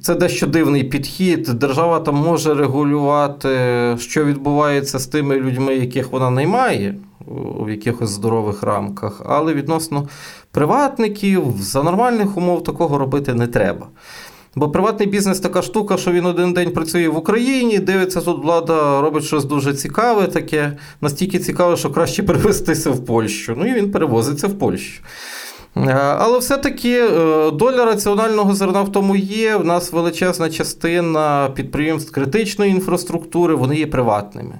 Це 0.02 0.14
дещо 0.14 0.46
дивний 0.46 0.84
підхід. 0.84 1.42
Держава 1.42 2.00
там 2.00 2.14
може 2.14 2.54
регулювати, 2.54 3.48
що 3.98 4.24
відбувається 4.24 4.98
з 4.98 5.06
тими 5.06 5.36
людьми, 5.36 5.74
яких 5.74 6.12
вона 6.12 6.30
наймає 6.30 6.94
в 7.60 7.70
якихось 7.70 8.10
здорових 8.10 8.62
рамках, 8.62 9.22
але 9.26 9.54
відносно 9.54 10.08
приватників 10.50 11.44
за 11.58 11.82
нормальних 11.82 12.36
умов 12.36 12.64
такого 12.64 12.98
робити 12.98 13.34
не 13.34 13.46
треба. 13.46 13.86
Бо 14.54 14.70
приватний 14.70 15.08
бізнес 15.08 15.40
така 15.40 15.62
штука, 15.62 15.96
що 15.96 16.12
він 16.12 16.26
один 16.26 16.52
день 16.52 16.70
працює 16.70 17.08
в 17.08 17.16
Україні, 17.16 17.78
дивиться, 17.78 18.20
тут 18.20 18.42
влада 18.42 19.00
робить 19.00 19.24
щось 19.24 19.44
дуже 19.44 19.74
цікаве, 19.74 20.26
таке, 20.26 20.76
настільки 21.00 21.38
цікаве, 21.38 21.76
що 21.76 21.90
краще 21.90 22.22
перевестися 22.28 22.90
в 22.90 23.04
Польщу. 23.04 23.54
Ну 23.58 23.66
і 23.66 23.72
він 23.72 23.90
перевозиться 23.90 24.46
в 24.46 24.58
Польщу. 24.58 25.02
Е, 25.76 25.92
але 26.18 26.38
все-таки 26.38 27.00
е, 27.00 27.50
доля 27.50 27.84
раціонального 27.84 28.54
зерна 28.54 28.82
в 28.82 28.92
тому 28.92 29.16
є. 29.16 29.56
В 29.56 29.64
нас 29.64 29.92
величезна 29.92 30.50
частина 30.50 31.50
підприємств 31.54 32.12
критичної 32.12 32.70
інфраструктури, 32.70 33.54
вони 33.54 33.76
є 33.76 33.86
приватними. 33.86 34.58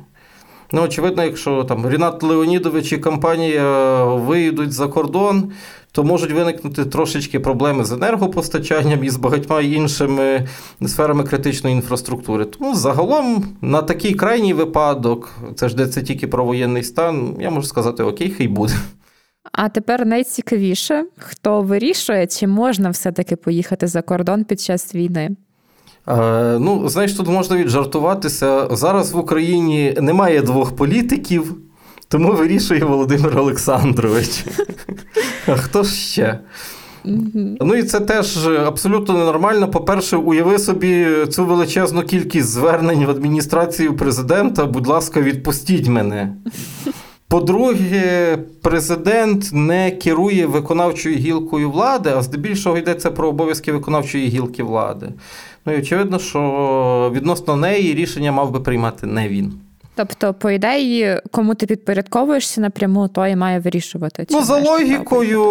Ну, 0.73 0.83
очевидно, 0.83 1.25
якщо 1.25 1.65
там 1.65 1.89
Рінат 1.89 2.23
Леонідович 2.23 2.93
і 2.93 2.99
компанія 2.99 4.05
виїдуть 4.05 4.73
за 4.73 4.89
кордон, 4.89 5.53
то 5.99 6.05
можуть 6.05 6.33
виникнути 6.33 6.85
трошечки 6.85 7.41
проблеми 7.41 7.85
з 7.85 7.93
енергопостачанням 7.93 9.05
і 9.05 9.11
з 9.11 9.17
багатьма 9.17 9.61
іншими 9.61 10.47
сферами 10.87 11.25
критичної 11.25 11.77
інфраструктури. 11.77 12.45
Тому 12.45 12.75
загалом 12.75 13.45
на 13.61 13.83
такий 13.83 14.15
крайній 14.15 14.55
випадок, 14.55 15.39
це 15.55 15.69
ж 15.69 15.77
де 15.77 15.87
це 15.87 16.03
тільки 16.03 16.27
про 16.27 16.45
воєнний 16.45 16.83
стан, 16.83 17.37
я 17.41 17.51
можу 17.51 17.67
сказати, 17.67 18.03
окей, 18.03 18.31
хай 18.31 18.49
буде. 18.49 18.75
А 19.53 19.69
тепер 19.69 20.07
найцікавіше, 20.07 21.05
хто 21.19 21.63
вирішує, 21.63 22.27
чи 22.27 22.47
можна 22.47 22.91
все-таки 22.91 23.37
поїхати 23.37 23.87
за 23.87 24.03
кордон 24.03 24.45
під 24.45 24.61
час 24.61 24.95
війни. 24.95 25.31
Е, 26.09 26.59
ну, 26.59 26.89
знаєш, 26.89 27.13
тут 27.13 27.29
можна 27.29 27.57
віджартуватися. 27.57 28.69
Зараз 28.71 29.13
в 29.13 29.19
Україні 29.19 29.95
немає 30.01 30.43
двох 30.43 30.77
політиків, 30.77 31.57
тому 32.09 32.33
вирішує 32.33 32.85
Володимир 32.85 33.39
Олександрович. 33.39 34.45
А 35.47 35.57
хто 35.57 35.83
ж 35.83 35.95
ще? 35.95 36.39
Ну 37.61 37.75
і 37.75 37.83
це 37.83 38.01
теж 38.01 38.47
абсолютно 38.47 39.19
ненормально. 39.19 39.71
По-перше, 39.71 40.17
уяви 40.17 40.59
собі 40.59 41.07
цю 41.31 41.45
величезну 41.45 42.03
кількість 42.03 42.49
звернень 42.49 43.05
в 43.05 43.11
адміністрацію 43.11 43.97
президента. 43.97 44.67
Будь 44.67 44.87
ласка, 44.87 45.21
відпустіть 45.21 45.89
мене. 45.89 46.35
По-друге, 47.29 48.39
президент 48.63 49.51
не 49.53 49.91
керує 49.91 50.47
виконавчою 50.47 51.17
гілкою 51.17 51.71
влади, 51.71 52.13
а 52.17 52.23
здебільшого 52.23 52.79
йдеться 52.79 53.11
про 53.11 53.29
обов'язки 53.29 53.73
виконавчої 53.73 54.29
гілки 54.29 54.63
влади. 54.63 55.09
Ну 55.67 55.73
і 55.73 55.79
очевидно, 55.79 56.19
що 56.19 57.13
відносно 57.15 57.57
неї 57.57 57.95
рішення 57.95 58.33
мав 58.33 58.51
би 58.51 58.61
приймати 58.61 59.07
не 59.07 59.29
він. 59.29 59.53
Тобто, 59.99 60.35
по 60.35 60.51
ідеї, 60.51 61.21
кому 61.31 61.55
ти 61.55 61.67
підпорядковуєшся 61.67 62.61
напряму, 62.61 63.09
то 63.09 63.27
і 63.27 63.37
має 63.37 63.61
вирішувати. 63.61 64.27
Ну, 64.31 64.43
за 64.43 64.61
логікою, 64.61 65.43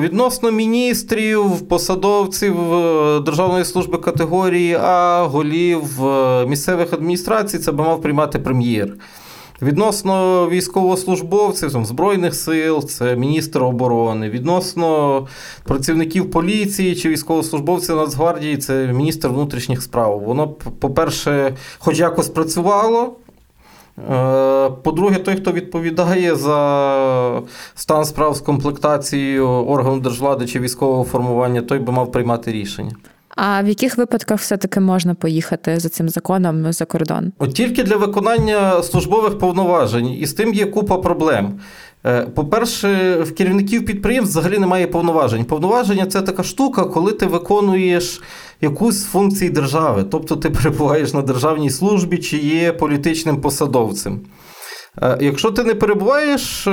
відносно 0.00 0.50
міністрів, 0.50 1.68
посадовців 1.68 2.74
е, 2.74 3.20
Державної 3.20 3.64
служби 3.64 3.98
категорії 3.98 4.74
А, 4.80 5.22
голів 5.30 6.06
е, 6.06 6.46
місцевих 6.46 6.92
адміністрацій, 6.92 7.58
це 7.58 7.72
би 7.72 7.84
мав 7.84 8.02
приймати 8.02 8.38
прем'єр. 8.38 8.96
Відносно 9.62 10.48
військовослужбовців 10.48 11.72
там, 11.72 11.86
Збройних 11.86 12.34
сил, 12.34 12.84
це 12.84 13.16
міністр 13.16 13.62
оборони, 13.62 14.30
відносно 14.30 15.26
працівників 15.64 16.30
поліції 16.30 16.96
чи 16.96 17.08
військовослужбовців 17.08 17.96
Нацгвардії, 17.96 18.56
це 18.56 18.86
міністр 18.86 19.28
внутрішніх 19.28 19.82
справ. 19.82 20.22
Воно, 20.26 20.48
по-перше, 20.48 21.54
хоч 21.78 21.98
якось 21.98 22.28
працювало. 22.28 23.16
Е, 23.98 24.70
по-друге, 24.82 25.18
той, 25.18 25.36
хто 25.36 25.52
відповідає 25.52 26.36
за 26.36 27.42
стан 27.74 28.04
справ 28.04 28.34
з 28.34 28.40
комплектацією 28.40 29.48
органу 29.48 30.00
держвлади 30.00 30.46
чи 30.46 30.60
військового 30.60 31.04
формування, 31.04 31.62
той 31.62 31.78
би 31.78 31.92
мав 31.92 32.12
приймати 32.12 32.52
рішення. 32.52 32.92
А 33.36 33.62
в 33.62 33.68
яких 33.68 33.98
випадках 33.98 34.40
все-таки 34.40 34.80
можна 34.80 35.14
поїхати 35.14 35.80
за 35.80 35.88
цим 35.88 36.08
законом 36.08 36.72
за 36.72 36.84
кордон? 36.84 37.32
От 37.38 37.54
тільки 37.54 37.82
для 37.82 37.96
виконання 37.96 38.82
службових 38.82 39.38
повноважень, 39.38 40.08
і 40.08 40.26
з 40.26 40.32
тим 40.32 40.54
є 40.54 40.66
купа 40.66 40.98
проблем. 40.98 41.60
Е, 42.06 42.22
по-перше, 42.22 43.18
в 43.22 43.34
керівників 43.34 43.86
підприємств 43.86 44.30
взагалі 44.30 44.58
немає 44.58 44.86
повноважень. 44.86 45.44
Повноваження 45.44 46.06
це 46.06 46.22
така 46.22 46.42
штука, 46.42 46.84
коли 46.84 47.12
ти 47.12 47.26
виконуєш 47.26 48.22
якусь 48.64 48.94
з 48.94 49.04
функцій 49.04 49.50
держави, 49.50 50.04
тобто 50.10 50.36
ти 50.36 50.50
перебуваєш 50.56 51.12
на 51.12 51.22
державній 51.22 51.70
службі 51.70 52.18
чи 52.18 52.36
є 52.36 52.72
політичним 52.72 53.40
посадовцем. 53.40 54.20
Е, 55.02 55.18
якщо 55.20 55.50
ти 55.50 55.64
не 55.64 55.74
перебуваєш 55.74 56.66
е, 56.66 56.70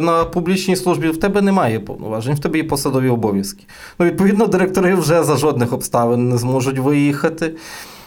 на 0.00 0.24
публічній 0.24 0.76
службі, 0.76 1.08
в 1.08 1.20
тебе 1.20 1.42
немає 1.42 1.80
повноважень, 1.80 2.34
в 2.34 2.38
тебе 2.38 2.58
є 2.58 2.64
посадові 2.64 3.08
обов'язки. 3.08 3.64
Ну, 3.98 4.06
Відповідно, 4.06 4.46
директори 4.46 4.94
вже 4.94 5.24
за 5.24 5.36
жодних 5.36 5.72
обставин 5.72 6.28
не 6.28 6.38
зможуть 6.38 6.78
виїхати. 6.78 7.54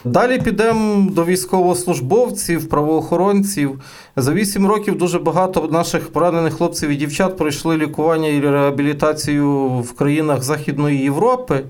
Далі 0.04 0.38
підемо 0.38 1.10
до 1.10 1.24
військовослужбовців, 1.24 2.68
правоохоронців. 2.68 3.80
За 4.16 4.32
8 4.32 4.66
років 4.66 4.98
дуже 4.98 5.18
багато 5.18 5.68
наших 5.72 6.12
поранених 6.12 6.54
хлопців 6.54 6.90
і 6.90 6.96
дівчат 6.96 7.36
пройшли 7.36 7.76
лікування 7.76 8.28
і 8.28 8.40
реабілітацію 8.40 9.68
в 9.68 9.92
країнах 9.92 10.42
Західної 10.42 10.98
Європи. 10.98 11.64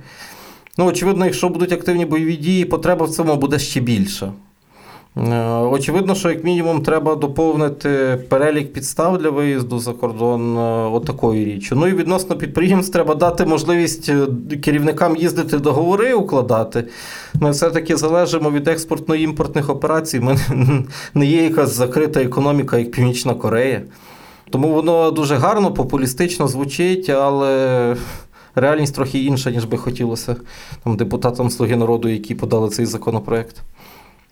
Ну, 0.79 0.87
очевидно, 0.87 1.25
якщо 1.25 1.49
будуть 1.49 1.73
активні 1.73 2.07
бойові 2.07 2.37
дії, 2.37 2.65
потреба 2.65 3.07
в 3.07 3.11
цьому 3.11 3.37
буде 3.37 3.59
ще 3.59 3.81
більша. 3.81 4.33
Е, 5.17 5.49
очевидно, 5.49 6.15
що 6.15 6.31
як 6.31 6.45
мінімум 6.45 6.83
треба 6.83 7.15
доповнити 7.15 8.19
перелік 8.29 8.73
підстав 8.73 9.19
для 9.19 9.31
виїзду 9.31 9.79
за 9.79 9.93
кордон 9.93 10.59
е, 10.59 10.61
отакою 10.89 11.45
річчю. 11.45 11.77
Ну 11.77 11.87
і 11.87 11.95
відносно 11.95 12.37
підприємств 12.37 12.93
треба 12.93 13.15
дати 13.15 13.47
можливість 13.47 14.09
е, 14.09 14.27
керівникам 14.63 15.17
їздити 15.17 15.59
договори 15.59 16.15
укладати. 16.15 16.85
Ми 17.35 17.51
все-таки 17.51 17.97
залежимо 17.97 18.51
від 18.51 18.69
експортно-імпортних 18.69 19.71
операцій. 19.71 20.21
Ми 20.21 20.37
не 21.15 21.27
є 21.27 21.45
якась 21.45 21.73
закрита 21.73 22.23
економіка, 22.23 22.79
як 22.79 22.91
Північна 22.91 23.35
Корея. 23.35 23.83
Тому 24.51 24.69
воно 24.69 25.11
дуже 25.11 25.37
гарно, 25.37 25.73
популістично 25.75 26.49
звучить, 26.49 27.11
але. 27.11 27.97
Реальність 28.55 28.95
трохи 28.95 29.19
інша, 29.19 29.51
ніж 29.51 29.65
би 29.65 29.79
хотілося 29.79 30.37
там, 30.85 30.97
депутатам 30.97 31.51
Слуги 31.51 31.77
народу, 31.77 32.09
які 32.09 32.35
подали 32.35 32.69
цей 32.69 32.87
законопроект. 32.87 33.63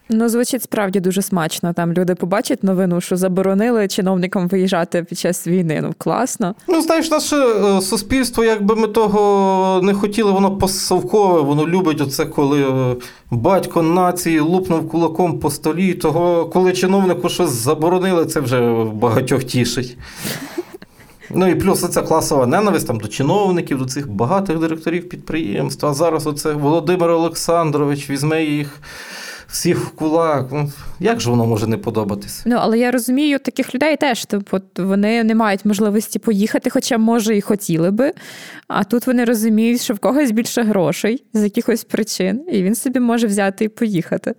Ну, 0.09 0.29
звучить 0.29 0.63
справді 0.63 1.01
дуже 1.01 1.23
смачно. 1.23 1.73
Там 1.73 1.93
люди 1.93 2.15
побачать 2.15 2.65
новину, 2.65 3.01
що 3.01 3.17
заборонили 3.17 3.89
чиновникам 3.89 4.49
виїжджати 4.49 5.03
під 5.03 5.19
час 5.19 5.47
війни. 5.47 5.81
Ну 5.83 5.95
класно. 5.99 6.55
Ну, 6.69 6.83
знаєш, 6.83 7.11
наше 7.11 7.37
е, 7.37 7.81
суспільство, 7.81 8.45
якби 8.45 8.77
ми 8.77 8.89
того 8.89 9.81
не 9.83 9.95
хотіли, 9.95 10.33
воно 10.33 10.57
посовкове, 10.57 11.41
воно 11.41 11.69
любить 11.69 12.01
оце, 12.01 12.25
коли 12.25 12.63
е, 12.63 12.97
батько 13.31 13.83
нації 13.83 14.41
лупнув 14.41 14.89
кулаком 14.89 15.39
по 15.39 15.51
столі. 15.51 15.95
Того, 15.95 16.47
коли 16.47 16.73
чиновнику 16.73 17.29
щось 17.29 17.51
заборонили, 17.51 18.27
це 18.27 18.41
вже 18.41 18.85
багатьох 18.85 19.45
тішить. 19.45 19.97
Ну 21.35 21.49
і 21.49 21.55
плюс 21.55 21.85
оця 21.85 22.03
класова 22.03 22.47
ненависть 22.47 22.87
там, 22.87 23.01
до 23.01 23.09
чиновників, 23.09 23.79
до 23.79 23.85
цих 23.85 24.11
багатих 24.11 24.59
директорів 24.59 25.09
підприємств. 25.09 25.87
А 25.87 25.95
зараз 25.95 26.27
оце 26.27 26.53
Володимир 26.53 27.11
Олександрович 27.11 28.11
візьме 28.11 28.45
їх 28.45 28.81
всіх 29.53 29.79
в 29.79 29.91
кулак. 29.91 30.47
Ну, 30.53 30.73
Як 31.01 31.21
же 31.21 31.31
воно 31.31 31.47
може 31.47 31.67
не 31.67 31.77
подобатись? 31.77 32.43
Ну, 32.47 32.57
але 32.59 32.79
я 32.79 32.91
розумію 32.91 33.39
таких 33.39 33.75
людей 33.75 33.97
теж. 33.97 34.25
Тобто 34.25 34.63
вони 34.87 35.25
не 35.25 35.35
мають 35.35 35.65
можливості 35.65 36.19
поїхати, 36.19 36.71
хоча, 36.71 36.99
може, 36.99 37.37
і 37.37 37.41
хотіли 37.41 37.91
би. 37.91 38.13
А 38.69 38.85
тут 38.85 39.07
вони 39.07 39.25
розуміють, 39.25 39.81
що 39.81 39.95
в 39.95 39.99
когось 39.99 40.31
більше 40.31 40.63
грошей 40.63 41.25
з 41.35 41.43
якихось 41.43 41.85
причин, 41.85 42.45
і 42.53 42.63
він 42.63 42.75
собі 42.75 43.01
може 43.01 43.27
взяти 43.27 43.65
і 43.65 43.69
поїхати. 43.69 44.35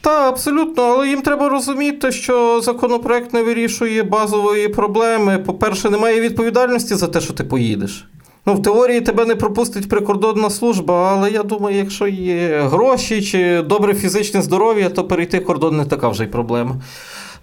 Так, 0.00 0.28
абсолютно, 0.28 0.82
але 0.82 1.08
їм 1.08 1.22
треба 1.22 1.48
розуміти, 1.48 2.12
що 2.12 2.60
законопроект 2.60 3.32
не 3.32 3.42
вирішує 3.42 4.02
базової 4.02 4.68
проблеми. 4.68 5.38
По-перше, 5.38 5.90
немає 5.90 6.20
відповідальності 6.20 6.94
за 6.94 7.08
те, 7.08 7.20
що 7.20 7.32
ти 7.32 7.44
поїдеш. 7.44 8.08
Ну, 8.46 8.54
в 8.54 8.62
теорії 8.62 9.00
тебе 9.00 9.24
не 9.24 9.36
пропустить 9.36 9.88
прикордонна 9.88 10.50
служба, 10.50 11.12
але 11.12 11.30
я 11.30 11.42
думаю, 11.42 11.76
якщо 11.76 12.06
є 12.06 12.60
гроші 12.60 13.22
чи 13.22 13.62
добре 13.62 13.94
фізичне 13.94 14.42
здоров'я, 14.42 14.90
то 14.90 15.04
перейти 15.04 15.40
кордон 15.40 15.76
не 15.76 15.84
така 15.84 16.08
вже 16.08 16.24
й 16.24 16.26
проблема. 16.26 16.76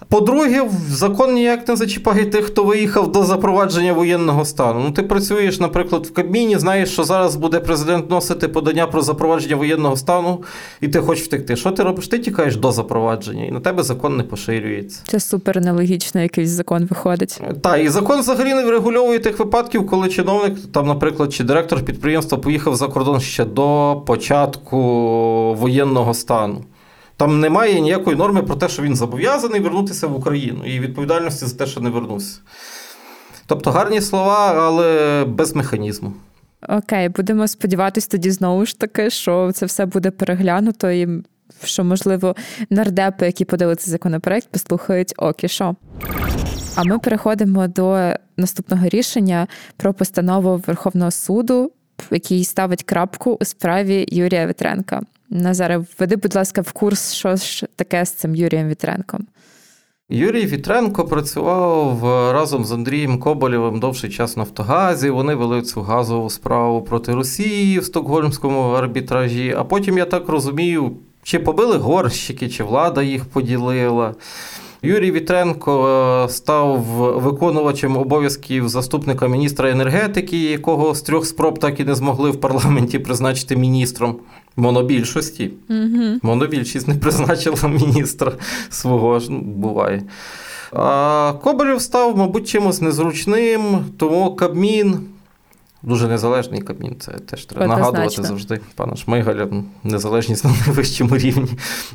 По-друге, 0.10 0.70
закон 0.90 1.34
ніяк 1.34 1.68
не 1.68 1.76
зачіпає 1.76 2.26
тих, 2.26 2.46
хто 2.46 2.64
виїхав 2.64 3.12
до 3.12 3.24
запровадження 3.24 3.94
воєнного 3.94 4.46
стану. 4.46 4.80
Ну, 4.80 4.92
ти 4.92 5.04
працюєш, 5.04 5.60
наприклад, 5.60 6.06
в 6.06 6.14
Кабміні, 6.14 6.58
знаєш, 6.58 6.90
що 6.90 7.04
зараз 7.04 7.36
буде 7.36 7.60
президент 7.60 8.10
носити 8.10 8.48
подання 8.48 8.88
про 8.88 9.02
запровадження 9.02 9.56
воєнного 9.56 9.96
стану, 9.96 10.44
і 10.82 10.88
ти 10.88 11.00
хочеш 11.00 11.26
втекти. 11.26 11.56
Що 11.56 11.72
ти 11.72 11.84
робиш? 11.84 12.08
Ти 12.08 12.20
тікаєш 12.20 12.56
до 12.56 12.72
запровадження, 12.72 13.46
і 13.46 13.52
на 13.52 13.60
тебе 13.60 13.84
закон 13.84 14.18
не 14.18 14.24
поширюється. 14.24 15.02
Це 15.08 15.20
супер 15.20 15.62
нелогічно, 15.62 16.22
якийсь 16.22 16.50
закон 16.50 16.88
виходить. 16.90 17.42
Так, 17.62 17.82
і 17.82 17.90
закон 17.90 18.20
взагалі 18.20 18.54
не 18.54 18.66
врегульовує 18.66 19.20
тих 19.20 19.40
випадків, 19.40 19.88
коли 19.88 20.10
чиновник, 20.10 20.58
там, 20.72 20.88
наприклад, 20.88 21.34
чи 21.34 21.44
директор 21.44 21.86
підприємства 21.86 22.38
поїхав 22.38 22.76
за 22.76 22.88
кордон 22.88 23.20
ще 23.20 23.46
до 23.46 23.96
початку 24.06 24.78
воєнного 25.60 26.14
стану. 26.14 26.62
Там 27.18 27.40
немає 27.40 27.80
ніякої 27.80 28.18
норми 28.18 28.44
про 28.44 28.56
те, 28.56 28.70
що 28.70 28.82
він 28.82 28.96
зобов'язаний 28.96 29.62
вернутися 29.62 30.08
в 30.08 30.16
Україну 30.16 30.66
і 30.66 30.80
відповідальності 30.80 31.46
за 31.46 31.58
те, 31.58 31.66
що 31.66 31.82
не 31.82 31.90
вернувся. 31.90 32.40
Тобто 33.48 33.72
гарні 33.72 34.02
слова, 34.02 34.54
але 34.68 35.26
без 35.26 35.56
механізму. 35.56 36.14
Окей, 36.70 37.10
будемо 37.10 37.48
сподіватися 37.48 38.08
тоді 38.12 38.32
знову 38.32 38.66
ж 38.66 38.80
таки, 38.80 39.10
що 39.10 39.52
це 39.52 39.66
все 39.66 39.86
буде 39.86 40.12
переглянуто, 40.12 40.92
і 40.92 41.08
що, 41.64 41.84
можливо, 41.84 42.36
нардепи, 42.70 43.26
які 43.26 43.46
подали 43.46 43.76
цей 43.76 43.92
законопроект, 43.92 44.48
послухають 44.52 45.14
окі 45.18 45.48
що. 45.48 45.76
А 46.76 46.84
ми 46.84 47.00
переходимо 47.00 47.68
до 47.68 48.14
наступного 48.38 48.88
рішення 48.90 49.48
про 49.78 49.94
постанову 49.94 50.64
Верховного 50.68 51.12
суду, 51.12 51.72
який 52.12 52.44
ставить 52.44 52.84
крапку 52.84 53.38
у 53.42 53.46
справі 53.46 54.06
Юрія 54.12 54.48
Вітренка. 54.48 55.02
Назаре, 55.30 55.78
введи, 55.78 56.16
будь 56.16 56.36
ласка, 56.36 56.62
в 56.62 56.72
курс, 56.72 57.14
що 57.14 57.36
ж 57.36 57.68
таке 57.76 58.06
з 58.06 58.12
цим 58.12 58.36
Юрієм 58.36 58.70
Вітренком. 58.70 59.28
Юрій 60.10 60.46
Вітренко 60.46 61.06
працював 61.06 62.04
разом 62.34 62.66
з 62.66 62.72
Андрієм 62.72 63.20
Коболєвим 63.20 63.80
довший 63.80 64.10
час 64.10 64.36
в 64.36 64.40
Нафтогазі. 64.40 65.10
Вони 65.10 65.36
вели 65.36 65.62
цю 65.62 65.82
газову 65.82 66.30
справу 66.30 66.82
проти 66.82 67.14
Росії 67.14 67.80
в 67.80 67.86
стокгольмському 67.86 68.72
арбітражі. 68.72 69.56
А 69.58 69.64
потім, 69.64 69.98
я 69.98 70.06
так 70.06 70.30
розумію, 70.30 70.92
чи 71.24 71.40
побили 71.40 71.78
горщики, 71.78 72.50
чи 72.50 72.64
влада 72.64 73.04
їх 73.04 73.26
поділила. 73.26 74.16
Юрій 74.86 75.12
Вітренко 75.12 75.88
е, 75.88 76.30
став 76.30 76.80
виконувачем 77.22 77.98
обов'язків 77.98 78.70
заступника 78.70 79.28
міністра 79.28 79.72
енергетики, 79.72 80.38
якого 80.38 80.96
з 80.96 81.02
трьох 81.02 81.26
спроб 81.26 81.60
так 81.60 81.80
і 81.80 81.84
не 81.84 81.96
змогли 81.96 82.32
в 82.32 82.40
парламенті 82.40 83.00
призначити 83.00 83.56
міністром 83.56 84.16
монобільшості. 84.56 85.52
Угу. 85.70 86.20
Монобільшість 86.22 86.88
не 86.88 86.96
призначила 86.96 87.68
міністра 87.68 88.32
свого 88.70 89.20
ж 89.20 89.32
ну, 89.32 89.40
буває. 89.40 90.04
А 90.72 91.34
Коболєв 91.44 91.82
став, 91.82 92.18
мабуть, 92.18 92.48
чимось 92.48 92.82
незручним, 92.82 93.86
тому 93.98 94.36
Кабмін. 94.36 95.00
Дуже 95.84 96.08
незалежний 96.08 96.62
Кабмін, 96.62 96.96
це 97.00 97.12
теж 97.12 97.46
треба 97.46 97.66
Однозначно. 97.66 97.92
нагадувати 97.92 98.28
завжди. 98.28 98.60
Пана 98.76 98.96
Шмигаля, 98.96 99.48
незалежність 99.84 100.46
на 100.46 100.52
найвищому 100.66 101.18
рівні. 101.18 101.50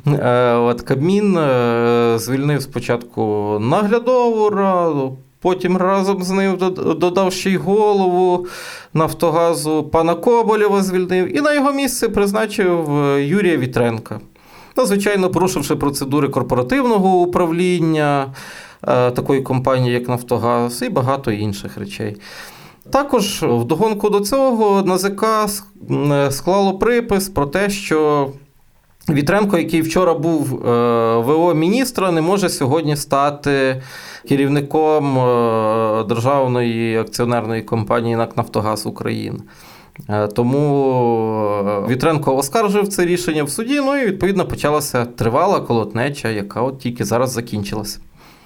Е, 0.06 0.54
от 0.54 0.82
Кабмін 0.82 1.38
е, 1.38 2.14
звільнив 2.18 2.62
спочатку 2.62 3.22
наглядову 3.60 4.50
раду, 4.50 5.16
потім 5.40 5.76
разом 5.76 6.22
з 6.22 6.30
ним 6.30 6.56
додав 6.96 7.32
ще 7.32 7.50
й 7.50 7.56
голову 7.56 8.46
Нафтогазу 8.94 9.82
пана 9.82 10.14
Коболєва 10.14 10.82
звільнив 10.82 11.36
і 11.36 11.40
на 11.40 11.54
його 11.54 11.72
місце 11.72 12.08
призначив 12.08 12.98
е, 12.98 13.24
Юрія 13.24 13.56
Вітренка. 13.56 14.20
Ну, 14.76 14.86
звичайно, 14.86 15.30
порушивши 15.30 15.76
процедури 15.76 16.28
корпоративного 16.28 17.20
управління 17.20 18.34
такої 18.86 19.42
компанії, 19.42 19.94
як 19.94 20.08
Нафтогаз, 20.08 20.82
і 20.82 20.88
багато 20.88 21.30
інших 21.30 21.78
речей. 21.78 22.16
Також 22.90 23.42
вдогонку 23.42 24.10
до 24.10 24.20
цього 24.20 24.82
НАЗК 24.82 25.24
склало 26.30 26.78
припис 26.78 27.28
про 27.28 27.46
те, 27.46 27.70
що 27.70 28.28
Вітренко, 29.08 29.58
який 29.58 29.82
вчора 29.82 30.14
був 30.14 30.66
е, 30.66 31.16
ВО 31.16 31.54
міністра, 31.54 32.10
не 32.10 32.20
може 32.20 32.48
сьогодні 32.48 32.96
стати 32.96 33.82
керівником 34.28 35.18
е, 35.18 36.04
державної 36.04 36.98
акціонерної 36.98 37.62
компанії 37.62 38.16
НАК 38.16 38.36
Нафтогаз 38.36 38.86
України. 38.86 39.38
Е, 40.08 40.28
тому 40.28 41.84
Вітренко 41.88 42.36
оскаржив 42.36 42.88
це 42.88 43.06
рішення 43.06 43.44
в 43.44 43.50
суді. 43.50 43.80
Ну 43.80 43.96
і 43.96 44.06
відповідно 44.06 44.46
почалася 44.46 45.04
тривала 45.04 45.60
колотнеча, 45.60 46.28
яка 46.28 46.62
от 46.62 46.78
тільки 46.78 47.04
зараз 47.04 47.32
закінчилася. 47.32 47.98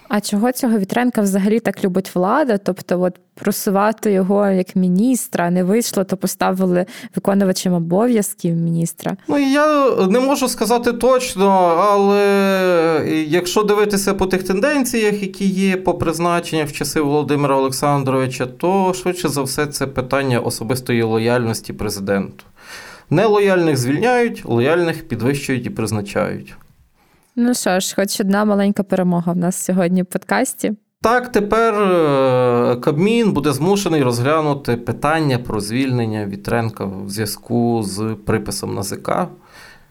А 0.09 0.21
чого 0.21 0.53
цього 0.53 0.79
Вітренка 0.79 1.23
взагалі 1.23 1.61
так 1.61 1.85
любить 1.85 2.15
влада? 2.15 2.59
Тобто, 2.59 3.01
от 3.01 3.15
просувати 3.35 4.13
його 4.13 4.49
як 4.49 4.77
міністра 4.77 5.51
не 5.51 5.65
вийшло, 5.65 6.05
то 6.05 6.17
поставили 6.17 6.87
виконувачем 7.15 7.73
обов'язків 7.73 8.55
міністра. 8.55 9.17
Ну 9.29 9.39
я 9.39 9.91
не 10.07 10.21
можу 10.21 10.49
сказати 10.49 10.93
точно, 10.93 11.51
але 11.91 13.25
якщо 13.29 13.63
дивитися 13.63 14.15
по 14.15 14.27
тих 14.27 14.43
тенденціях, 14.43 15.23
які 15.23 15.47
є 15.47 15.77
по 15.77 15.95
призначеннях 15.95 16.69
в 16.69 16.73
часи 16.73 17.01
Володимира 17.01 17.57
Олександровича, 17.57 18.47
то 18.47 18.93
швидше 18.95 19.29
за 19.29 19.43
все 19.43 19.67
це 19.67 19.87
питання 19.87 20.39
особистої 20.39 21.03
лояльності 21.03 21.73
президенту. 21.73 22.45
Нелояльних 23.11 23.77
звільняють, 23.77 24.43
лояльних 24.45 25.09
підвищують 25.09 25.67
і 25.67 25.71
призначають. 25.71 26.55
Ну 27.37 27.55
що 27.55 27.81
ж, 27.81 27.95
хоч 27.97 28.21
одна 28.21 28.45
маленька 28.45 28.83
перемога 28.83 29.33
в 29.33 29.37
нас 29.37 29.65
сьогодні 29.65 30.03
в 30.03 30.07
подкасті. 30.07 30.73
Так, 31.03 31.33
тепер 31.33 31.75
е, 31.75 32.77
Кабмін 32.77 33.33
буде 33.33 33.53
змушений 33.53 34.03
розглянути 34.03 34.77
питання 34.77 35.39
про 35.39 35.61
звільнення 35.61 36.27
Вітренка 36.27 36.85
в 36.85 37.09
зв'язку 37.09 37.83
з 37.83 38.17
приписом 38.27 38.75
НАЗК. 38.75 39.11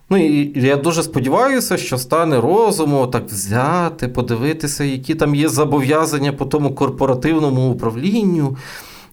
Ну 0.09 0.17
і 0.17 0.59
я 0.59 0.75
дуже 0.77 1.03
сподіваюся, 1.03 1.77
що 1.77 1.97
стане 1.97 2.41
розуму 2.41 3.07
так 3.07 3.25
взяти, 3.25 4.07
подивитися, 4.07 4.83
які 4.83 5.15
там 5.15 5.35
є 5.35 5.49
зобов'язання 5.49 6.33
по 6.33 6.45
тому 6.45 6.75
корпоративному 6.75 7.71
управлінню, 7.71 8.57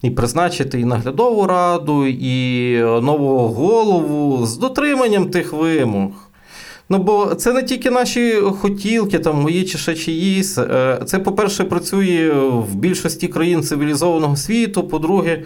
і 0.02 0.10
призначити 0.10 0.80
і 0.80 0.84
наглядову 0.84 1.46
раду, 1.46 2.06
і 2.06 2.76
нового 2.78 3.48
голову 3.48 4.46
з 4.46 4.56
дотриманням 4.56 5.30
тих 5.30 5.52
вимог. 5.52 6.29
Ну, 6.92 6.98
бо 6.98 7.34
це 7.34 7.52
не 7.52 7.62
тільки 7.62 7.90
наші 7.90 8.32
хотілки, 8.32 9.18
там 9.18 9.36
мої 9.36 9.64
чи 9.64 9.78
ще 9.78 9.94
чиїсь. 9.94 10.58
Е, 10.58 11.00
це, 11.06 11.18
по-перше, 11.18 11.64
працює 11.64 12.32
в 12.70 12.74
більшості 12.74 13.28
країн 13.28 13.62
цивілізованого 13.62 14.36
світу. 14.36 14.88
По-друге, 14.88 15.42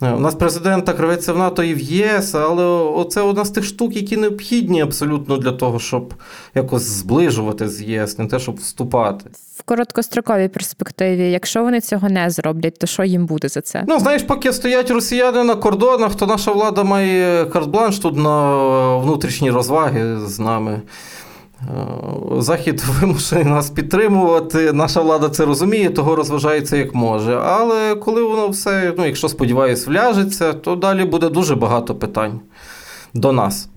у 0.00 0.20
нас 0.20 0.34
президент 0.34 0.84
так 0.84 1.00
рветься 1.00 1.32
в 1.32 1.38
НАТО 1.38 1.62
і 1.62 1.74
в 1.74 1.80
ЄС, 1.80 2.34
але 2.34 2.64
оце 2.64 3.20
одна 3.20 3.44
з 3.44 3.50
тих 3.50 3.64
штук, 3.64 3.96
які 3.96 4.16
необхідні 4.16 4.82
абсолютно 4.82 5.36
для 5.36 5.52
того, 5.52 5.78
щоб 5.78 6.14
якось 6.54 6.82
зближувати 6.82 7.68
з 7.68 7.82
ЄС, 7.82 8.18
не 8.18 8.26
те, 8.26 8.38
щоб 8.38 8.56
вступати. 8.56 9.30
В 9.56 9.62
короткостроковій 9.62 10.48
перспективі, 10.48 11.30
якщо 11.30 11.62
вони 11.62 11.80
цього 11.80 12.08
не 12.08 12.30
зроблять, 12.30 12.78
то 12.78 12.86
що 12.86 13.04
їм 13.04 13.26
буде 13.26 13.48
за 13.48 13.60
це? 13.60 13.84
Ну 13.88 13.98
знаєш, 13.98 14.22
поки 14.22 14.52
стоять 14.52 14.90
росіяни 14.90 15.44
на 15.44 15.54
кордонах, 15.54 16.14
то 16.14 16.26
наша 16.26 16.52
влада 16.52 16.84
має 16.84 17.44
карт-бланш 17.44 17.98
тут 17.98 18.16
на 18.16 18.96
внутрішні 18.96 19.50
розваги 19.50 20.18
з 20.26 20.38
нами. 20.38 20.82
Е, 21.62 22.42
Захід 22.42 22.84
вимушений 23.00 23.44
нас 23.44 23.70
підтримувати. 23.70 24.72
Наша 24.72 25.00
влада 25.00 25.28
це 25.28 25.44
розуміє, 25.44 25.90
того 25.90 26.16
розважається 26.16 26.76
як 26.76 26.94
може. 26.94 27.36
Але 27.36 27.94
коли 27.94 28.22
воно 28.22 28.48
все, 28.48 28.94
ну 28.98 29.06
якщо 29.06 29.28
сподіваюсь, 29.28 29.86
вляжеться, 29.86 30.52
то 30.52 30.76
далі 30.76 31.04
буде 31.04 31.28
дуже 31.28 31.54
багато 31.54 31.94
питань 31.94 32.40
до 33.14 33.32
нас. 33.32 33.68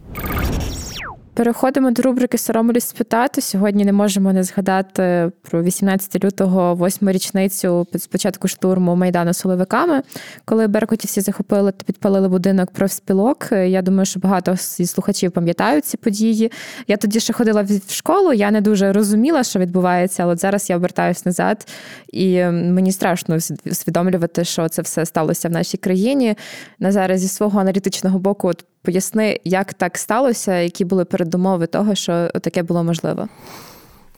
Переходимо 1.40 1.92
до 1.92 2.02
рубрики 2.02 2.38
Соромлюсь 2.38 2.84
спитати. 2.84 3.42
Сьогодні 3.42 3.86
не 3.86 3.94
можемо 3.94 4.34
не 4.34 4.44
згадати 4.44 5.32
про 5.42 5.64
18 5.64 6.24
лютого, 6.24 6.76
восьму 6.76 7.12
річницю 7.12 7.88
спочатку 7.98 8.48
штурму 8.48 8.96
Майдану 8.96 9.34
Соловиками, 9.34 10.02
коли 10.46 10.68
беркутівці 10.68 11.22
захопили 11.22 11.72
та 11.72 11.84
підпалили 11.84 12.30
будинок 12.30 12.72
профспілок. 12.72 13.48
Я 13.52 13.82
думаю, 13.82 14.06
що 14.06 14.20
багато 14.20 14.56
зі 14.56 14.86
слухачів 14.86 15.32
пам'ятають 15.32 15.86
ці 15.86 15.98
події. 15.98 16.52
Я 16.88 16.98
тоді 16.98 17.20
ще 17.20 17.34
ходила 17.34 17.62
в 17.62 17.94
школу, 17.94 18.34
я 18.34 18.52
не 18.52 18.62
дуже 18.62 18.94
розуміла, 18.94 19.44
що 19.44 19.60
відбувається, 19.60 20.24
але 20.24 20.34
от 20.34 20.40
зараз 20.40 20.70
я 20.70 20.78
обертаюсь 20.78 21.26
назад, 21.26 21.68
і 22.14 22.44
мені 22.46 22.92
страшно 22.92 23.38
усвідомлювати, 23.66 24.44
що 24.44 24.70
це 24.70 24.82
все 24.82 25.06
сталося 25.06 25.50
в 25.50 25.52
нашій 25.52 25.78
країні. 25.78 26.36
На 26.80 26.92
зараз 26.92 27.20
зі 27.20 27.28
свого 27.28 27.60
аналітичного 27.60 28.20
боку, 28.20 28.54
Поясни, 28.82 29.40
як 29.44 29.74
так 29.74 29.98
сталося, 29.98 30.56
які 30.56 30.86
були 30.86 31.06
передумови 31.06 31.68
того, 31.68 31.96
що 31.96 32.28
таке 32.28 32.64
було 32.64 32.84
можливо. 32.84 33.28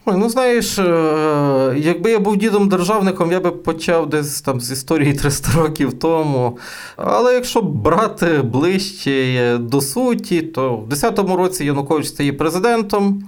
Ой, 0.06 0.18
ну 0.18 0.30
знаєш, 0.30 0.80
е, 0.80 1.74
якби 1.78 2.12
я 2.12 2.20
був 2.20 2.38
дідом 2.38 2.70
державником, 2.70 3.32
я 3.32 3.40
би 3.40 3.52
почав 3.52 4.10
десь 4.10 4.42
там 4.42 4.62
з 4.62 4.72
історії 4.72 5.14
300 5.14 5.52
років 5.62 6.00
тому. 6.00 6.58
Але 6.96 7.34
якщо 7.34 7.62
брати 7.62 8.42
ближче 8.42 9.58
до 9.60 9.82
суті, 9.82 10.42
то 10.42 10.76
в 10.76 10.90
10-му 10.90 11.36
році 11.36 11.66
Янукович 11.66 12.08
стає 12.08 12.34
президентом. 12.34 13.24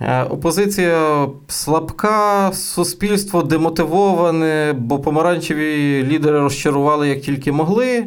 Е, 0.00 0.22
опозиція 0.22 1.28
слабка, 1.48 2.52
суспільство 2.52 3.42
демотивоване, 3.42 4.74
бо 4.78 4.98
помаранчеві 4.98 6.02
лідери 6.04 6.40
розчарували 6.40 7.08
як 7.08 7.20
тільки 7.20 7.52
могли. 7.52 8.06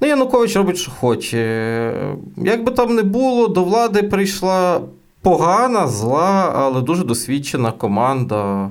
Ну, 0.00 0.08
Янукович 0.08 0.56
робить, 0.56 0.76
що 0.76 0.90
хоче. 0.90 1.38
Як 2.36 2.64
би 2.64 2.72
там 2.72 2.94
не 2.94 3.02
було, 3.02 3.48
до 3.48 3.64
влади 3.64 4.02
прийшла 4.02 4.80
погана, 5.22 5.86
зла, 5.86 6.52
але 6.56 6.80
дуже 6.80 7.04
досвідчена 7.04 7.72
команда. 7.72 8.70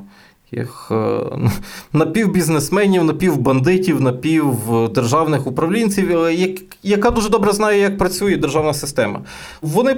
Їх 0.51 0.87
е, 0.91 1.19
напівбізнесменів, 1.93 3.03
напівбандитів, 3.03 4.01
напівдержавних 4.01 5.47
управлінців, 5.47 6.17
яка 6.83 7.11
дуже 7.11 7.29
добре 7.29 7.51
знає, 7.51 7.81
як 7.81 7.97
працює 7.97 8.37
державна 8.37 8.73
система. 8.73 9.21
Вони 9.61 9.97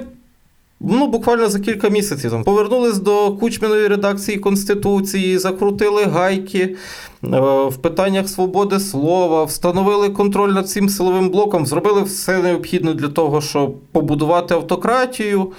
ну, 0.88 1.06
буквально 1.06 1.48
за 1.48 1.60
кілька 1.60 1.88
місяців 1.88 2.30
там 2.30 2.44
повернулись 2.44 2.98
до 2.98 3.32
кучміної 3.32 3.88
редакції 3.88 4.38
Конституції, 4.38 5.38
закрутили 5.38 6.04
гайки, 6.04 6.76
Е, 7.24 7.68
в 7.68 7.76
питаннях 7.76 8.28
свободи 8.28 8.80
слова, 8.80 9.44
встановили 9.44 10.10
контроль 10.10 10.50
над 10.50 10.68
цим 10.68 10.88
силовим 10.88 11.30
блоком, 11.30 11.66
зробили 11.66 12.02
все 12.02 12.42
необхідне 12.42 12.94
для 12.94 13.08
того, 13.08 13.40
щоб 13.40 13.80
побудувати 13.92 14.54
автократію. 14.54 15.52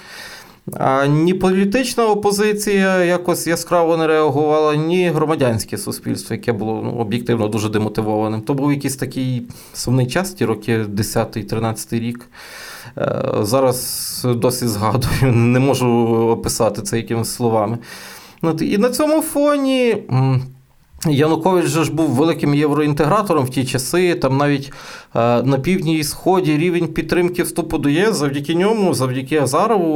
А 0.74 1.06
ні 1.06 1.34
політична 1.34 2.08
опозиція 2.08 3.04
якось 3.04 3.48
яскраво 3.48 3.98
не 3.98 4.08
реагувала, 4.08 4.76
ні 4.76 5.10
громадянське 5.10 5.78
суспільство, 5.78 6.36
яке 6.36 6.52
було 6.52 6.82
ну, 6.84 6.92
об'єктивно 6.92 7.48
дуже 7.48 7.70
демотивованим. 7.70 8.42
То 8.42 8.54
був 8.54 8.72
якийсь 8.72 8.96
такий 8.96 9.48
сумний 9.74 10.08
час, 10.08 10.34
ті 10.34 10.46
роки 10.46 10.78
10-13 10.78 12.00
рік. 12.00 12.30
Е, 12.98 13.24
зараз 13.42 14.28
досі 14.36 14.68
згадую, 14.68 15.12
не 15.32 15.60
можу 15.60 15.88
описати 16.30 16.82
це 16.82 16.98
якимись 16.98 17.34
словами. 17.34 17.78
І 18.62 18.78
на 18.78 18.90
цьому 18.90 19.22
фоні. 19.22 19.98
Янукович 21.10 21.66
же 21.66 21.84
ж 21.84 21.94
був 21.94 22.10
великим 22.10 22.54
євроінтегратором 22.54 23.46
в 23.46 23.50
ті 23.50 23.66
часи. 23.66 24.16
Там 24.16 24.38
навіть 24.38 24.74
е, 25.16 25.44
на 25.44 25.60
півдні 25.60 25.98
і 25.98 26.04
сході 26.04 26.58
рівень 26.58 26.88
підтримки 26.88 27.44
вступу 27.44 27.78
до 27.78 27.90
ЄС 27.90 28.16
завдяки 28.16 28.56
ньому, 28.56 28.94
завдяки 28.94 29.38
Азарову, 29.38 29.92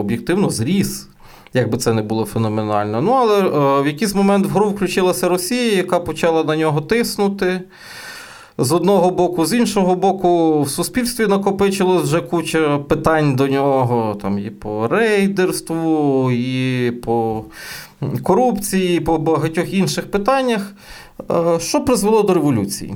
об'єктивно 0.00 0.50
зріс. 0.50 1.08
Як 1.54 1.70
би 1.70 1.78
це 1.78 1.92
не 1.92 2.02
було 2.02 2.24
феноменально. 2.24 3.02
Ну, 3.02 3.12
але 3.12 3.40
е, 3.40 3.82
в 3.82 3.86
якийсь 3.86 4.14
момент 4.14 4.46
в 4.46 4.50
гру 4.50 4.70
включилася 4.70 5.28
Росія, 5.28 5.76
яка 5.76 6.00
почала 6.00 6.44
на 6.44 6.56
нього 6.56 6.80
тиснути. 6.80 7.60
З 8.58 8.72
одного 8.72 9.10
боку, 9.10 9.46
з 9.46 9.54
іншого 9.54 9.94
боку, 9.94 10.62
в 10.62 10.70
суспільстві 10.70 11.26
накопичилось 11.26 12.02
вже 12.02 12.20
куча 12.20 12.78
питань 12.78 13.36
до 13.36 13.48
нього, 13.48 14.18
там 14.22 14.38
і 14.38 14.50
по 14.50 14.88
рейдерству, 14.88 16.30
і 16.30 16.90
по 16.90 17.44
корупції, 18.22 19.00
по 19.00 19.18
багатьох 19.18 19.74
інших 19.74 20.10
питаннях, 20.10 20.72
е, 21.30 21.60
що 21.60 21.80
призвело 21.80 22.22
до 22.22 22.34
революції. 22.34 22.94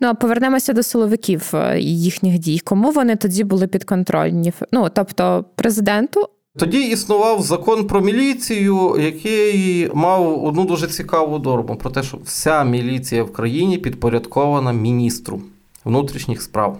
Ну, 0.00 0.08
а 0.08 0.14
повернемося 0.14 0.72
до 0.72 0.82
силовиків 0.82 1.50
е, 1.54 1.80
їхніх 1.80 2.38
дій. 2.38 2.60
Кому 2.64 2.90
вони 2.90 3.16
тоді 3.16 3.44
були 3.44 3.66
підконтрольні? 3.66 4.52
Ну, 4.72 4.88
тобто, 4.94 5.44
президенту. 5.54 6.28
Тоді 6.58 6.80
існував 6.90 7.42
закон 7.42 7.86
про 7.86 8.00
міліцію, 8.00 8.96
який 9.00 9.90
мав 9.94 10.44
одну 10.44 10.64
дуже 10.64 10.86
цікаву 10.86 11.38
норму 11.38 11.76
про 11.76 11.90
те, 11.90 12.02
що 12.02 12.18
вся 12.24 12.64
міліція 12.64 13.24
в 13.24 13.32
країні 13.32 13.78
підпорядкована 13.78 14.72
міністру 14.72 15.40
внутрішніх 15.84 16.42
справ. 16.42 16.78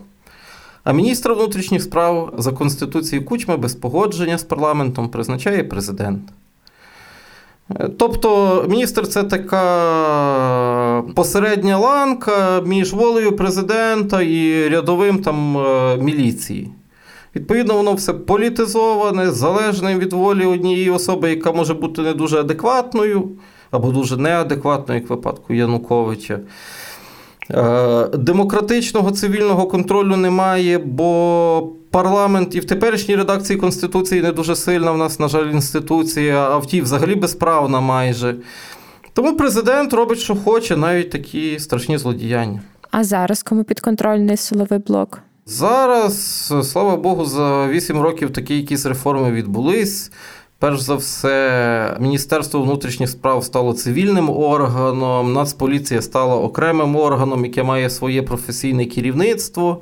А 0.85 0.93
міністра 0.93 1.35
внутрішніх 1.35 1.83
справ 1.83 2.35
за 2.39 2.53
Конституцією 2.53 3.27
Кучми 3.27 3.57
без 3.57 3.75
погодження 3.75 4.39
з 4.39 4.43
парламентом 4.43 5.09
призначає 5.09 5.65
президент. 5.65 6.23
Тобто 7.99 8.65
міністр 8.69 9.09
це 9.09 9.25
така 9.25 11.03
посередня 11.15 11.79
ланка 11.79 12.61
між 12.61 12.93
волею 12.93 13.37
президента 13.37 14.23
і 14.23 14.69
рядовим 14.69 15.23
там 15.23 15.59
е, 15.59 15.97
міліції. 15.97 16.71
Відповідно, 17.37 17.75
воно 17.75 17.95
все 17.95 18.13
політизоване, 18.13 19.31
залежне 19.31 19.99
від 19.99 20.13
волі 20.13 20.47
однієї 20.47 20.91
особи, 20.91 21.31
яка 21.31 21.53
може 21.53 21.75
бути 21.75 22.03
не 22.03 22.15
дуже 22.15 22.41
адекватною 22.41 23.29
або 23.71 23.91
дуже 23.91 24.17
неадекватною, 24.17 25.01
як 25.01 25.11
в 25.11 25.13
випадку 25.13 25.55
Януковича. 25.55 26.41
Е, 27.51 28.09
демократичного 28.15 29.11
цивільного 29.11 29.67
контролю 29.67 30.17
немає, 30.17 30.79
бо 30.79 31.73
парламент 31.91 32.55
і 32.55 32.61
в 32.61 32.65
теперішній 32.65 33.17
редакції 33.17 33.59
Конституції 33.59 34.23
не 34.23 34.33
дуже 34.33 34.57
сильна 34.57 34.93
в 34.93 34.99
нас, 34.99 35.21
на 35.21 35.29
жаль, 35.29 35.47
інституція, 35.47 36.51
а 36.51 36.59
в 36.59 36.67
тій 36.67 36.81
взагалі 36.81 37.15
безправна 37.15 37.81
майже. 37.81 38.37
Тому 39.13 39.37
президент 39.37 39.93
робить, 39.93 40.19
що 40.19 40.37
хоче, 40.37 40.77
навіть 40.77 41.11
такі 41.11 41.59
страшні 41.59 41.99
злодіяння. 41.99 42.61
А 42.91 43.05
зараз 43.05 43.43
кому 43.43 43.65
підконтрольний 43.65 44.37
силовий 44.37 44.79
блок? 44.79 45.23
Зараз, 45.47 46.47
слава 46.63 46.97
Богу, 46.97 47.25
за 47.25 47.69
8 47.69 48.01
років 48.01 48.33
такі 48.33 48.57
якісь 48.57 48.87
реформи 48.87 49.31
відбулись. 49.31 50.13
Перш 50.59 50.81
за 50.81 50.95
все, 50.95 51.97
Міністерство 52.01 52.63
внутрішніх 52.63 53.09
справ 53.09 53.45
стало 53.45 53.73
цивільним 53.73 54.31
органом, 54.31 55.33
Нацполіція 55.33 56.03
стала 56.03 56.37
окремим 56.37 56.97
органом, 56.97 57.45
яке 57.45 57.63
має 57.63 57.91
своє 57.91 58.23
професійне 58.23 58.85
керівництво. 58.85 59.81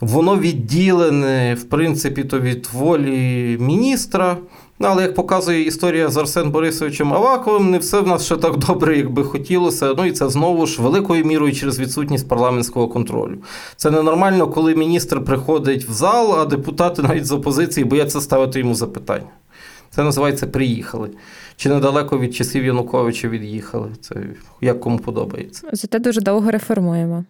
Воно 0.00 0.38
відділене, 0.38 1.54
в 1.54 1.64
принципі, 1.64 2.24
то 2.24 2.40
від 2.40 2.68
волі 2.72 3.56
міністра. 3.60 4.36
Ну, 4.78 4.88
але 4.88 5.02
як 5.02 5.14
показує 5.14 5.62
історія 5.62 6.08
з 6.08 6.16
Арсен 6.16 6.50
Борисовичем 6.50 7.14
Аваковим, 7.14 7.70
не 7.70 7.78
все 7.78 8.00
в 8.00 8.06
нас 8.06 8.24
ще 8.24 8.36
так 8.36 8.56
добре, 8.56 8.96
як 8.96 9.10
би 9.10 9.24
хотілося. 9.24 9.94
Ну 9.98 10.04
і 10.04 10.12
це 10.12 10.28
знову 10.28 10.66
ж 10.66 10.82
великою 10.82 11.24
мірою 11.24 11.52
через 11.52 11.78
відсутність 11.78 12.28
парламентського 12.28 12.88
контролю. 12.88 13.38
Це 13.76 13.90
ненормально, 13.90 14.48
коли 14.48 14.74
міністр 14.74 15.24
приходить 15.24 15.84
в 15.84 15.92
зал, 15.92 16.40
а 16.40 16.44
депутати 16.44 17.02
навіть 17.02 17.26
з 17.26 17.32
опозиції 17.32 17.84
бояться 17.84 18.20
ставити 18.20 18.58
йому 18.58 18.74
запитання. 18.74 19.30
Це 19.90 20.02
називається 20.02 20.46
приїхали. 20.46 21.10
Чи 21.56 21.68
недалеко 21.68 22.18
від 22.18 22.34
часів 22.34 22.64
Януковича 22.64 23.28
від'їхали. 23.28 23.88
Це 24.00 24.14
як 24.60 24.80
кому 24.80 24.98
подобається. 24.98 25.68
Зате 25.72 25.98
дуже 25.98 26.20
довго 26.20 26.50
реформуємо. 26.50 27.24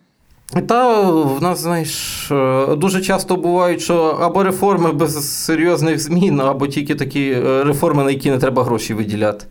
Та 0.46 1.10
в 1.10 1.42
нас, 1.42 1.60
знаєш, 1.60 2.28
е, 2.30 2.76
дуже 2.76 3.00
часто 3.00 3.36
бувають, 3.36 3.80
що 3.80 3.96
або 4.20 4.42
реформи 4.42 4.92
без 4.92 5.44
серйозних 5.44 6.00
змін, 6.00 6.40
або 6.40 6.66
тільки 6.66 6.94
такі 6.94 7.30
е, 7.30 7.64
реформи, 7.64 8.04
на 8.04 8.10
які 8.10 8.30
не 8.30 8.38
треба 8.38 8.64
гроші 8.64 8.94
виділяти. 8.94 9.46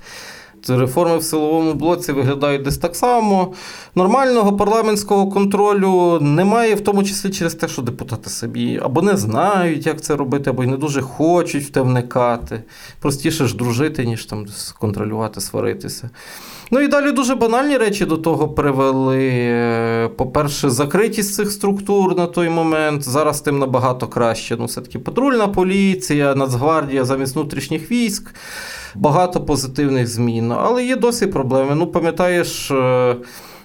Реформи 0.67 1.17
в 1.17 1.23
силовому 1.23 1.73
блоці 1.73 2.11
виглядають 2.11 2.61
десь 2.61 2.77
так 2.77 2.95
само. 2.95 3.53
Нормального 3.95 4.57
парламентського 4.57 5.27
контролю 5.27 6.19
немає, 6.21 6.75
в 6.75 6.81
тому 6.81 7.03
числі 7.03 7.29
через 7.29 7.55
те, 7.55 7.67
що 7.67 7.81
депутати 7.81 8.29
собі 8.29 8.79
або 8.83 9.01
не 9.01 9.17
знають, 9.17 9.85
як 9.85 10.01
це 10.01 10.15
робити, 10.15 10.49
або 10.49 10.63
й 10.63 10.67
не 10.67 10.77
дуже 10.77 11.01
хочуть 11.01 11.63
в 11.63 11.69
те 11.69 11.81
вникати. 11.81 12.63
Простіше 12.99 13.47
ж 13.47 13.57
дружити, 13.57 14.05
ніж 14.05 14.25
там 14.25 14.45
контролювати, 14.79 15.41
сваритися. 15.41 16.09
Ну 16.71 16.81
і 16.81 16.87
далі 16.87 17.11
дуже 17.11 17.35
банальні 17.35 17.77
речі 17.77 18.05
до 18.05 18.17
того 18.17 18.47
привели. 18.47 20.09
По-перше, 20.17 20.69
закритість 20.69 21.33
цих 21.33 21.51
структур 21.51 22.17
на 22.17 22.27
той 22.27 22.49
момент. 22.49 23.03
Зараз 23.03 23.41
тим 23.41 23.59
набагато 23.59 24.07
краще. 24.07 24.55
Ну, 24.59 24.65
все-таки 24.65 24.99
патрульна 24.99 25.47
поліція, 25.47 26.35
Нацгвардія 26.35 27.05
замість 27.05 27.35
внутрішніх 27.35 27.91
військ. 27.91 28.35
Багато 28.95 29.41
позитивних 29.41 30.07
змін. 30.07 30.51
Але 30.51 30.85
є 30.85 30.95
досі 30.95 31.27
проблеми. 31.27 31.75
Ну, 31.75 31.87
пам'ятаєш. 31.87 32.71
Е, 32.71 33.15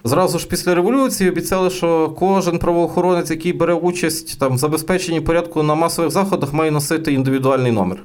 зразу 0.04 0.38
ж 0.38 0.48
після 0.48 0.74
революції 0.74 1.30
обіцяли, 1.30 1.70
що 1.70 2.08
кожен 2.18 2.58
правоохоронець, 2.58 3.30
який 3.30 3.52
бере 3.52 3.74
участь 3.74 4.38
там, 4.38 4.54
в 4.54 4.58
забезпеченні 4.58 5.20
порядку 5.20 5.62
на 5.62 5.74
масових 5.74 6.10
заходах, 6.10 6.52
має 6.52 6.70
носити 6.70 7.12
індивідуальний 7.12 7.72
номер. 7.72 8.02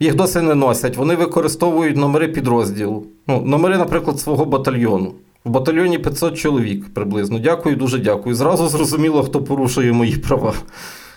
Їх 0.00 0.14
досі 0.14 0.40
не 0.40 0.54
носять. 0.54 0.96
Вони 0.96 1.14
використовують 1.14 1.96
номери 1.96 2.28
підрозділу. 2.28 3.06
Ну, 3.26 3.40
Номери, 3.40 3.78
наприклад, 3.78 4.20
свого 4.20 4.44
батальйону. 4.44 5.12
В 5.44 5.50
батальйоні 5.50 5.98
500 5.98 6.38
чоловік 6.38 6.94
приблизно. 6.94 7.38
Дякую, 7.38 7.76
дуже 7.76 7.98
дякую. 7.98 8.34
Зразу 8.34 8.68
зрозуміло, 8.68 9.22
хто 9.22 9.42
порушує 9.42 9.92
мої 9.92 10.16
права. 10.16 10.54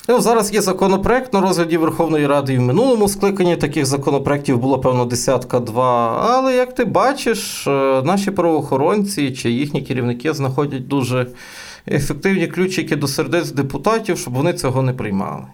Ну, 0.09 0.21
Зараз 0.21 0.53
є 0.53 0.61
законопроект 0.61 1.33
на 1.33 1.41
розгляді 1.41 1.77
Верховної 1.77 2.27
Ради 2.27 2.53
і 2.53 2.57
в 2.57 2.61
минулому 2.61 3.07
скликанні 3.07 3.55
таких 3.55 3.85
законопроєктів 3.85 4.57
було, 4.57 4.79
певно, 4.79 5.05
десятка-два. 5.05 6.25
Але 6.29 6.55
як 6.55 6.75
ти 6.75 6.85
бачиш, 6.85 7.67
е, 7.67 8.01
наші 8.03 8.31
правоохоронці 8.31 9.31
чи 9.31 9.51
їхні 9.51 9.81
керівники 9.81 10.33
знаходять 10.33 10.87
дуже 10.87 11.27
ефективні 11.87 12.47
ключики 12.47 12.95
до 12.95 13.07
сердець 13.07 13.51
депутатів, 13.51 14.17
щоб 14.17 14.33
вони 14.33 14.53
цього 14.53 14.81
не 14.81 14.93
приймали. 14.93 15.45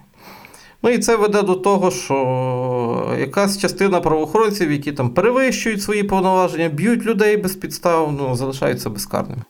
Ну 0.85 0.91
і 0.91 0.99
це 0.99 1.15
веде 1.15 1.41
до 1.41 1.55
того, 1.55 1.91
що 1.91 3.15
якась 3.19 3.57
частина 3.57 4.01
правоохоронців, 4.01 4.71
які 4.71 4.91
там 4.91 5.09
перевищують 5.09 5.81
свої 5.81 6.03
повноваження, 6.03 6.69
б'ють 6.69 7.05
людей 7.05 7.37
безпідставно, 7.37 8.35
залишаються 8.35 8.89
безкарними. 8.89 9.41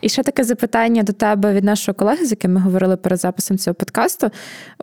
І 0.00 0.08
ще 0.08 0.22
таке 0.22 0.44
запитання 0.44 1.02
до 1.02 1.12
тебе 1.12 1.52
від 1.52 1.64
нашого 1.64 1.94
колеги, 1.94 2.26
з 2.26 2.30
яким 2.30 2.52
ми 2.52 2.60
говорили 2.60 2.96
перед 2.96 3.20
записом 3.20 3.58
цього 3.58 3.74
подкасту. 3.74 4.30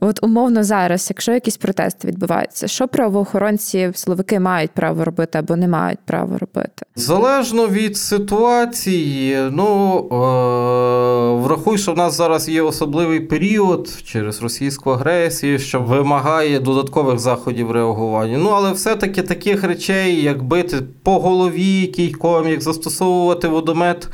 От 0.01 0.23
умовно 0.23 0.63
зараз, 0.63 1.07
якщо 1.09 1.31
якісь 1.31 1.57
протести 1.57 2.07
відбуваються, 2.07 2.67
що 2.67 2.87
правоохоронці, 2.87 3.91
силовики 3.95 4.39
мають 4.39 4.71
право 4.71 5.05
робити 5.05 5.37
або 5.37 5.55
не 5.55 5.67
мають 5.67 5.99
права 6.05 6.37
робити? 6.37 6.85
Залежно 6.95 7.67
від 7.67 7.97
ситуації, 7.97 9.37
ну 9.51 9.97
е- 9.97 11.43
врахуй, 11.43 11.77
що 11.77 11.93
в 11.93 11.97
нас 11.97 12.17
зараз 12.17 12.49
є 12.49 12.61
особливий 12.61 13.19
період 13.19 13.89
через 14.05 14.41
російську 14.41 14.91
агресію, 14.91 15.59
що 15.59 15.81
вимагає 15.81 16.59
додаткових 16.59 17.19
заходів 17.19 17.71
реагування. 17.71 18.37
Ну 18.37 18.49
але 18.49 18.71
все-таки 18.71 19.21
таких 19.21 19.63
речей, 19.63 20.23
як 20.23 20.43
бити 20.43 20.77
по 21.03 21.19
голові 21.19 21.87
кійком, 21.87 22.47
як 22.47 22.61
застосовувати 22.61 23.47
водомет 23.47 24.07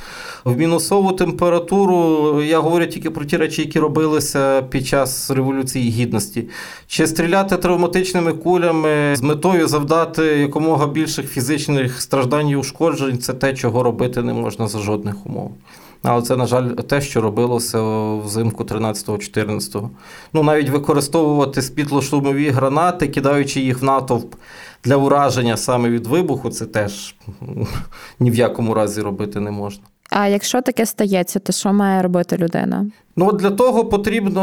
в 0.45 0.55
мінусову 0.91 1.11
температуру. 1.11 2.41
Я 2.41 2.59
говорю 2.59 2.85
тільки 2.85 3.09
про 3.09 3.25
ті 3.25 3.37
речі, 3.37 3.61
які 3.61 3.79
робилися 3.79 4.61
під 4.61 4.87
час 4.87 5.31
революції 5.31 5.89
гідності. 5.89 6.49
Чи 6.87 7.07
стріляти 7.07 7.57
травматичними 7.57 8.33
кулями 8.33 9.15
з 9.15 9.21
метою 9.21 9.67
завдати 9.67 10.23
якомога 10.23 10.87
більших 10.87 11.29
фізичних 11.29 12.01
страждань 12.01 12.49
і 12.49 12.55
ушкоджень 12.55 13.19
це 13.19 13.33
те, 13.33 13.53
чого 13.53 13.83
робити 13.83 14.21
не 14.21 14.33
можна 14.33 14.67
за 14.67 14.79
жодних 14.79 15.25
умов. 15.25 15.51
Але 16.03 16.21
це, 16.21 16.35
на 16.35 16.45
жаль, 16.45 16.69
те, 16.69 17.01
що 17.01 17.21
робилося 17.21 17.81
взимку 18.25 18.63
13-14. 18.63 19.89
Ну, 20.33 20.43
навіть 20.43 20.69
використовувати 20.69 21.61
спітлоштурмові 21.61 22.49
гранати, 22.49 23.07
кидаючи 23.07 23.59
їх 23.59 23.81
в 23.81 23.83
натовп 23.83 24.35
для 24.83 24.95
ураження 24.95 25.57
саме 25.57 25.89
від 25.89 26.07
вибуху, 26.07 26.49
це 26.49 26.65
теж 26.65 27.15
ні 28.19 28.31
в 28.31 28.35
якому 28.35 28.73
разі 28.73 29.01
робити 29.01 29.39
не 29.39 29.51
можна. 29.51 29.83
А 30.11 30.27
якщо 30.27 30.61
таке 30.61 30.85
стається, 30.85 31.39
то 31.39 31.53
що 31.53 31.73
має 31.73 32.01
робити 32.01 32.37
людина? 32.37 32.85
Ну 33.15 33.31
для 33.31 33.51
того 33.51 33.85
потрібно 33.85 34.41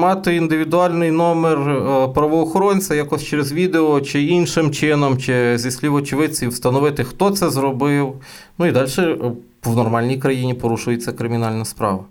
мати 0.00 0.36
індивідуальний 0.36 1.10
номер 1.10 1.58
е, 1.58 2.08
правоохоронця, 2.08 2.94
якось 2.94 3.24
через 3.24 3.52
відео 3.52 4.00
чи 4.00 4.22
іншим 4.22 4.70
чином, 4.70 5.18
чи 5.18 5.58
зі 5.58 5.70
слів 5.70 5.94
очевидців 5.94 6.50
встановити, 6.50 7.04
хто 7.04 7.30
це 7.30 7.50
зробив. 7.50 8.14
Ну 8.58 8.66
і 8.66 8.72
далі 8.72 8.88
е, 8.98 9.16
в 9.64 9.76
нормальній 9.76 10.18
країні 10.18 10.54
порушується 10.54 11.12
кримінальна 11.12 11.64
справа. 11.64 12.04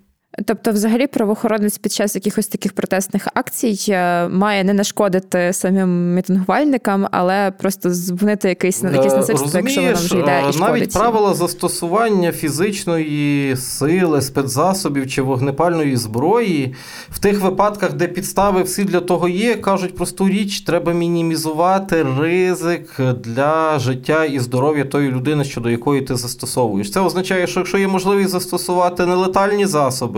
Тобто, 0.46 0.72
взагалі, 0.72 1.08
правоохоронець 1.08 1.78
під 1.78 1.92
час 1.92 2.16
якихось 2.16 2.48
таких 2.48 2.74
протестних 2.74 3.28
акцій 3.34 3.78
е, 3.90 4.28
має 4.28 4.64
не 4.64 4.74
нашкодити 4.74 5.54
самим 5.54 6.16
мітингувальникам, 6.16 7.08
але 7.12 7.52
просто 7.52 7.94
збунити 7.94 8.50
якийсь 8.50 8.84
на 8.84 8.92
якісь 8.92 9.14
е, 9.14 9.18
насильство, 9.18 9.50
якщо 9.54 9.82
воно 9.82 9.94
вже 9.94 10.18
йде 10.18 10.40
і 10.50 10.54
шкодить. 10.54 10.60
навіть 10.60 10.94
правила 10.94 11.34
застосування 11.34 12.32
фізичної 12.32 13.56
сили, 13.56 14.22
спецзасобів 14.22 15.10
чи 15.10 15.22
вогнепальної 15.22 15.98
зброї 15.98 16.76
в 17.10 17.20
тих 17.20 17.42
випадках, 17.42 17.94
де 17.94 18.08
підстави 18.08 18.64
всі 18.64 18.84
для 18.84 19.00
того 19.00 19.30
є, 19.30 19.56
кажуть 19.56 19.96
просту 19.96 20.30
річ, 20.30 20.62
треба 20.62 20.94
мінімізувати 20.94 22.06
ризик 22.20 23.02
для 23.24 23.80
життя 23.80 24.26
і 24.26 24.40
здоров'я 24.40 24.86
тої 24.86 25.12
людини, 25.12 25.44
щодо 25.44 25.70
якої 25.70 26.02
ти 26.02 26.16
застосовуєш. 26.16 26.92
Це 26.92 27.00
означає, 27.00 27.48
що 27.48 27.60
якщо 27.60 27.78
є 27.78 27.88
можливість 27.88 28.30
застосувати 28.30 29.06
нелетальні 29.06 29.66
засоби 29.66 30.17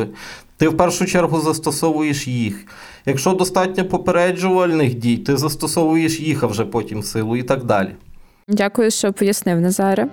ти 0.57 0.67
в 0.67 0.77
першу 0.77 1.05
чергу 1.05 1.39
застосовуєш 1.39 2.27
їх. 2.27 2.65
Якщо 3.05 3.33
достатньо 3.33 3.85
попереджувальних 3.85 4.93
дій, 4.93 5.17
ти 5.17 5.37
застосовуєш 5.37 6.19
їх 6.19 6.43
а 6.43 6.47
вже 6.47 6.65
потім 6.65 7.03
силу 7.03 7.35
і 7.35 7.43
так 7.43 7.63
далі. 7.63 7.95
Дякую, 8.47 8.91
що 8.91 9.13
пояснив 9.13 9.61
Назаре. 9.61 10.07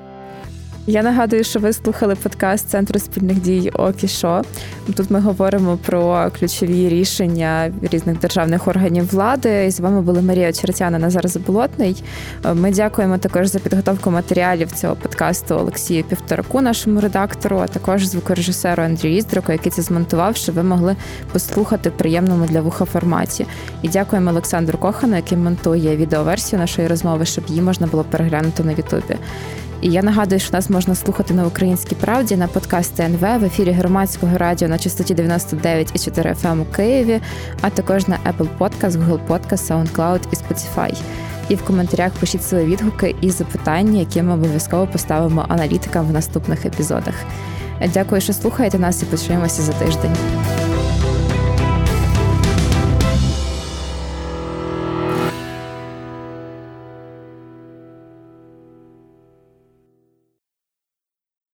Я 0.89 1.03
нагадую, 1.03 1.45
що 1.45 1.59
ви 1.59 1.73
слухали 1.73 2.15
подкаст 2.15 2.69
Центру 2.69 2.99
спільних 2.99 3.41
дій 3.41 3.71
ОКІШО. 3.75 4.43
Тут 4.97 5.11
ми 5.11 5.21
говоримо 5.21 5.77
про 5.77 6.31
ключові 6.39 6.89
рішення 6.89 7.73
різних 7.83 8.19
державних 8.19 8.69
органів 8.69 9.13
влади. 9.13 9.67
І 9.67 9.71
з 9.71 9.81
вами 9.81 10.03
були 10.03 10.23
Марія 10.23 10.53
Черетяна, 10.53 10.99
Назар 10.99 11.29
Заболотний. 11.29 12.03
Ми 12.55 12.73
дякуємо 12.73 13.19
також 13.19 13.47
за 13.47 13.59
підготовку 13.59 14.11
матеріалів 14.11 14.73
цього 14.73 14.97
подкасту 14.97 15.55
Олексію 15.55 16.05
Півтораку, 16.05 16.61
нашому 16.61 17.01
редактору, 17.01 17.59
а 17.59 17.67
також 17.67 18.07
звукорежисеру 18.07 18.83
Андрію 18.83 19.17
Іздрику, 19.17 19.53
який 19.53 19.73
це 19.73 19.83
змонтував, 19.83 20.37
щоб 20.37 20.55
ви 20.55 20.63
могли 20.63 20.97
послухати 21.33 21.89
в 21.91 21.93
приємному 21.93 22.47
для 22.47 22.61
вуха 22.61 22.85
форматі. 22.85 23.47
І 23.83 23.89
дякуємо 23.89 24.31
Олександру 24.31 24.79
Кохану, 24.79 25.17
який 25.17 25.39
монтує 25.39 25.97
відеоверсію 25.97 26.61
нашої 26.61 26.89
розмови, 26.89 27.25
щоб 27.27 27.45
її 27.49 27.63
можна 27.63 27.87
було 27.87 28.05
переглянути 28.05 28.65
на 28.65 28.73
Ютубі. 28.73 29.17
І 29.81 29.91
я 29.91 30.03
нагадую, 30.03 30.41
що 30.41 30.53
нас 30.53 30.71
можна 30.71 30.95
слухати 30.95 31.35
на 31.35 31.47
українській 31.47 31.95
правді 31.95 32.37
на 32.37 32.49
подкасті 32.49 33.03
НВ 33.03 33.21
в 33.21 33.45
ефірі 33.45 33.71
громадського 33.71 34.39
радіо 34.39 34.69
на 34.69 34.79
частоті 34.79 35.15
99,4 35.15 36.43
FM 36.43 36.61
у 36.61 36.65
Києві, 36.65 37.21
а 37.61 37.71
також 37.71 38.09
на 38.09 38.19
Apple 38.27 38.49
Podcast, 38.59 38.91
Google 38.91 39.21
Podcast, 39.29 39.69
SoundCloud 39.69 40.21
і 40.33 40.37
Spotify. 40.37 40.97
І 41.49 41.55
в 41.55 41.65
коментарях 41.65 42.13
пишіть 42.13 42.45
свої 42.45 42.67
відгуки 42.67 43.15
і 43.21 43.31
запитання, 43.31 44.01
які 44.01 44.23
ми 44.23 44.35
обов'язково 44.35 44.87
поставимо 44.87 45.47
аналітикам 45.49 46.07
в 46.07 46.13
наступних 46.13 46.67
епізодах. 46.67 47.15
Дякую, 47.95 48.21
що 48.21 48.33
слухаєте 48.33 48.79
нас 48.79 49.03
і 49.03 49.07
почуємося 49.07 49.63
за 49.63 49.73
тиждень. 49.73 50.17